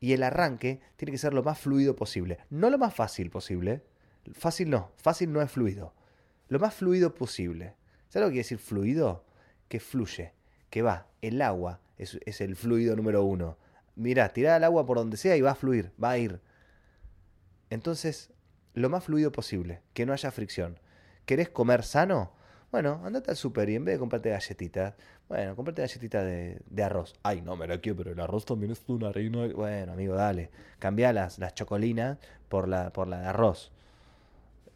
Y 0.00 0.12
el 0.12 0.22
arranque 0.22 0.80
tiene 0.96 1.12
que 1.12 1.18
ser 1.18 1.32
lo 1.32 1.42
más 1.42 1.58
fluido 1.58 1.96
posible. 1.96 2.38
No 2.50 2.70
lo 2.70 2.78
más 2.78 2.94
fácil 2.94 3.30
posible. 3.30 3.82
Fácil 4.32 4.70
no. 4.70 4.92
Fácil 4.96 5.32
no 5.32 5.40
es 5.40 5.50
fluido. 5.50 5.94
Lo 6.48 6.58
más 6.58 6.74
fluido 6.74 7.14
posible. 7.14 7.74
¿Sabes 8.08 8.26
lo 8.26 8.28
que 8.28 8.34
quiere 8.34 8.44
decir 8.44 8.58
fluido? 8.58 9.24
Que 9.68 9.80
fluye. 9.80 10.32
Que 10.70 10.82
va. 10.82 11.06
El 11.22 11.40
agua 11.40 11.80
es, 11.96 12.40
el 12.40 12.56
fluido 12.56 12.94
número 12.94 13.24
uno. 13.24 13.56
Mira, 13.96 14.28
tira 14.28 14.56
el 14.56 14.64
agua 14.64 14.86
por 14.86 14.98
donde 14.98 15.16
sea 15.16 15.36
y 15.36 15.40
va 15.40 15.52
a 15.52 15.56
fluir. 15.56 15.92
Va 16.02 16.10
a 16.10 16.18
ir. 16.18 16.40
Entonces, 17.70 18.30
lo 18.74 18.90
más 18.90 19.04
fluido 19.04 19.32
posible. 19.32 19.80
Que 19.94 20.04
no 20.04 20.12
haya 20.12 20.30
fricción. 20.30 20.78
¿Querés 21.24 21.48
comer 21.48 21.82
sano? 21.82 22.37
Bueno, 22.70 23.00
andate 23.02 23.30
al 23.30 23.36
super 23.36 23.68
y 23.70 23.76
en 23.76 23.84
vez 23.86 23.94
de 23.94 23.98
comprarte 23.98 24.28
galletitas, 24.28 24.94
bueno, 25.26 25.56
comprate 25.56 25.80
galletitas 25.80 26.22
de, 26.24 26.82
arroz. 26.82 27.14
Ay, 27.22 27.40
no, 27.40 27.56
me 27.56 27.66
la 27.66 27.80
quiero, 27.80 27.96
pero 27.96 28.12
el 28.12 28.20
arroz 28.20 28.44
también 28.44 28.72
es 28.72 28.82
una 28.88 29.10
reina. 29.10 29.46
Bueno, 29.54 29.92
amigo, 29.92 30.14
dale. 30.14 30.50
Cambia 30.78 31.12
las, 31.14 31.38
las 31.38 31.54
chocolinas 31.54 32.18
por 32.50 32.68
la, 32.68 32.92
por 32.92 33.08
la 33.08 33.20
de 33.20 33.26
arroz. 33.26 33.72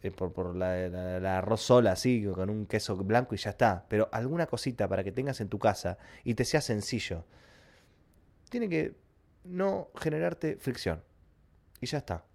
Eh, 0.01 0.09
por, 0.11 0.33
por 0.33 0.55
la, 0.55 0.89
la, 1.19 1.37
arroz 1.37 1.61
sola, 1.61 1.91
así, 1.91 2.25
con 2.33 2.49
un 2.49 2.65
queso 2.65 2.95
blanco 2.97 3.35
y 3.35 3.37
ya 3.37 3.51
está. 3.51 3.85
Pero 3.89 4.09
alguna 4.11 4.47
cosita 4.47 4.87
para 4.87 5.03
que 5.03 5.11
tengas 5.11 5.39
en 5.39 5.49
tu 5.49 5.59
casa 5.59 5.99
y 6.23 6.33
te 6.33 6.45
sea 6.45 6.61
sencillo. 6.61 7.25
Tiene 8.49 8.69
que 8.69 8.95
no 9.43 9.89
generarte 9.95 10.57
fricción. 10.57 11.03
Y 11.79 11.85
ya 11.85 11.99
está. 11.99 12.25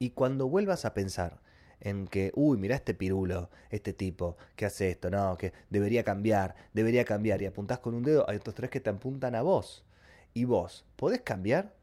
Y 0.00 0.10
cuando 0.10 0.48
vuelvas 0.48 0.84
a 0.84 0.94
pensar 0.94 1.43
en 1.84 2.08
que, 2.08 2.32
uy, 2.34 2.56
mira 2.56 2.74
este 2.74 2.94
pirulo, 2.94 3.50
este 3.70 3.92
tipo, 3.92 4.36
que 4.56 4.64
hace 4.64 4.90
esto, 4.90 5.10
no, 5.10 5.36
que 5.36 5.52
debería 5.68 6.02
cambiar, 6.02 6.56
debería 6.72 7.04
cambiar, 7.04 7.42
y 7.42 7.46
apuntás 7.46 7.78
con 7.78 7.94
un 7.94 8.02
dedo, 8.02 8.28
hay 8.28 8.38
otros 8.38 8.54
tres 8.54 8.70
que 8.70 8.80
te 8.80 8.90
apuntan 8.90 9.34
a 9.34 9.42
vos. 9.42 9.84
Y 10.32 10.46
vos, 10.46 10.86
¿podés 10.96 11.20
cambiar? 11.20 11.74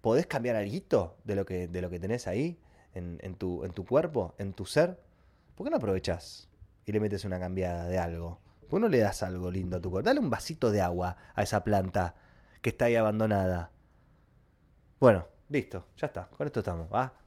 ¿Podés 0.00 0.26
cambiar 0.26 0.56
algo 0.56 1.16
de 1.24 1.36
lo 1.36 1.44
que, 1.44 1.68
de 1.68 1.82
lo 1.82 1.90
que 1.90 2.00
tenés 2.00 2.26
ahí, 2.26 2.58
en, 2.94 3.18
en, 3.22 3.34
tu, 3.34 3.64
en 3.64 3.72
tu 3.72 3.84
cuerpo, 3.84 4.34
en 4.38 4.54
tu 4.54 4.64
ser? 4.64 4.98
¿Por 5.54 5.66
qué 5.66 5.70
no 5.70 5.76
aprovechás 5.76 6.48
y 6.86 6.92
le 6.92 6.98
metes 6.98 7.26
una 7.26 7.38
cambiada 7.38 7.86
de 7.86 7.98
algo? 7.98 8.40
¿Por 8.68 8.80
qué 8.80 8.80
no 8.80 8.88
le 8.88 8.98
das 8.98 9.22
algo 9.22 9.50
lindo 9.50 9.76
a 9.76 9.80
tu 9.80 9.90
cuerpo? 9.90 10.06
Dale 10.08 10.18
un 10.18 10.30
vasito 10.30 10.70
de 10.70 10.80
agua 10.80 11.18
a 11.34 11.42
esa 11.42 11.62
planta 11.62 12.14
que 12.62 12.70
está 12.70 12.86
ahí 12.86 12.96
abandonada. 12.96 13.70
Bueno, 14.98 15.26
listo, 15.50 15.88
ya 15.98 16.06
está, 16.06 16.28
con 16.28 16.46
esto 16.46 16.60
estamos, 16.60 16.90
¿va? 16.90 17.21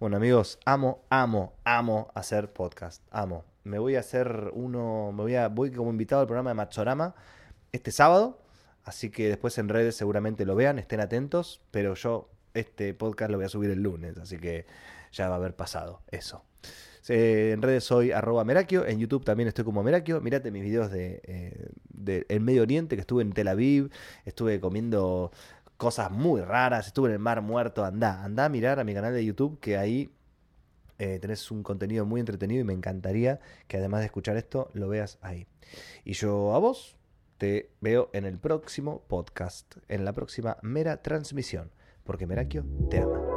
Bueno, 0.00 0.16
amigos, 0.16 0.58
amo, 0.64 1.04
amo, 1.10 1.52
amo 1.62 2.10
hacer 2.14 2.50
podcast. 2.54 3.02
Amo. 3.10 3.44
Me 3.64 3.78
voy 3.78 3.96
a 3.96 4.00
hacer 4.00 4.50
uno, 4.54 5.12
me 5.12 5.22
voy 5.22 5.34
a, 5.34 5.48
voy 5.48 5.70
como 5.70 5.90
invitado 5.90 6.22
al 6.22 6.26
programa 6.26 6.50
de 6.50 6.54
Machorama 6.54 7.14
este 7.72 7.90
sábado. 7.92 8.38
Así 8.82 9.10
que 9.10 9.28
después 9.28 9.58
en 9.58 9.68
redes 9.68 9.96
seguramente 9.96 10.46
lo 10.46 10.54
vean, 10.54 10.78
estén 10.78 11.00
atentos. 11.00 11.60
Pero 11.70 11.94
yo 11.96 12.30
este 12.54 12.94
podcast 12.94 13.30
lo 13.30 13.36
voy 13.36 13.44
a 13.44 13.50
subir 13.50 13.70
el 13.70 13.82
lunes, 13.82 14.16
así 14.16 14.38
que 14.38 14.64
ya 15.12 15.28
va 15.28 15.34
a 15.34 15.38
haber 15.38 15.54
pasado 15.54 16.00
eso. 16.10 16.44
en 17.08 17.60
redes 17.60 17.84
soy 17.84 18.12
arroba 18.12 18.44
Merakio, 18.44 18.86
en 18.86 19.00
YouTube 19.00 19.24
también 19.24 19.48
estoy 19.48 19.64
como 19.64 19.82
Merakio. 19.82 20.20
Mirate 20.20 20.50
mis 20.50 20.62
videos 20.62 20.90
de, 20.90 21.20
eh, 21.24 21.68
de 21.90 22.24
el 22.28 22.40
Medio 22.40 22.62
Oriente, 22.62 22.96
que 22.96 23.00
estuve 23.00 23.22
en 23.22 23.32
Tel 23.32 23.48
Aviv, 23.48 23.90
estuve 24.24 24.60
comiendo 24.60 25.30
cosas 25.80 26.10
muy 26.10 26.42
raras, 26.42 26.88
estuve 26.88 27.08
en 27.08 27.14
el 27.14 27.18
mar 27.18 27.40
muerto, 27.40 27.86
anda, 27.86 28.22
anda 28.22 28.44
a 28.44 28.48
mirar 28.50 28.78
a 28.78 28.84
mi 28.84 28.92
canal 28.92 29.14
de 29.14 29.24
YouTube 29.24 29.58
que 29.60 29.78
ahí 29.78 30.10
eh, 30.98 31.18
tenés 31.20 31.50
un 31.50 31.62
contenido 31.62 32.04
muy 32.04 32.20
entretenido 32.20 32.60
y 32.60 32.64
me 32.64 32.74
encantaría 32.74 33.40
que 33.66 33.78
además 33.78 34.00
de 34.00 34.06
escuchar 34.06 34.36
esto 34.36 34.68
lo 34.74 34.88
veas 34.90 35.18
ahí. 35.22 35.46
Y 36.04 36.12
yo 36.12 36.54
a 36.54 36.58
vos 36.58 36.98
te 37.38 37.70
veo 37.80 38.10
en 38.12 38.26
el 38.26 38.38
próximo 38.38 39.04
podcast, 39.08 39.76
en 39.88 40.04
la 40.04 40.12
próxima 40.12 40.58
mera 40.60 41.00
transmisión, 41.00 41.70
porque 42.04 42.26
Merakio 42.26 42.66
te 42.90 42.98
ama. 42.98 43.29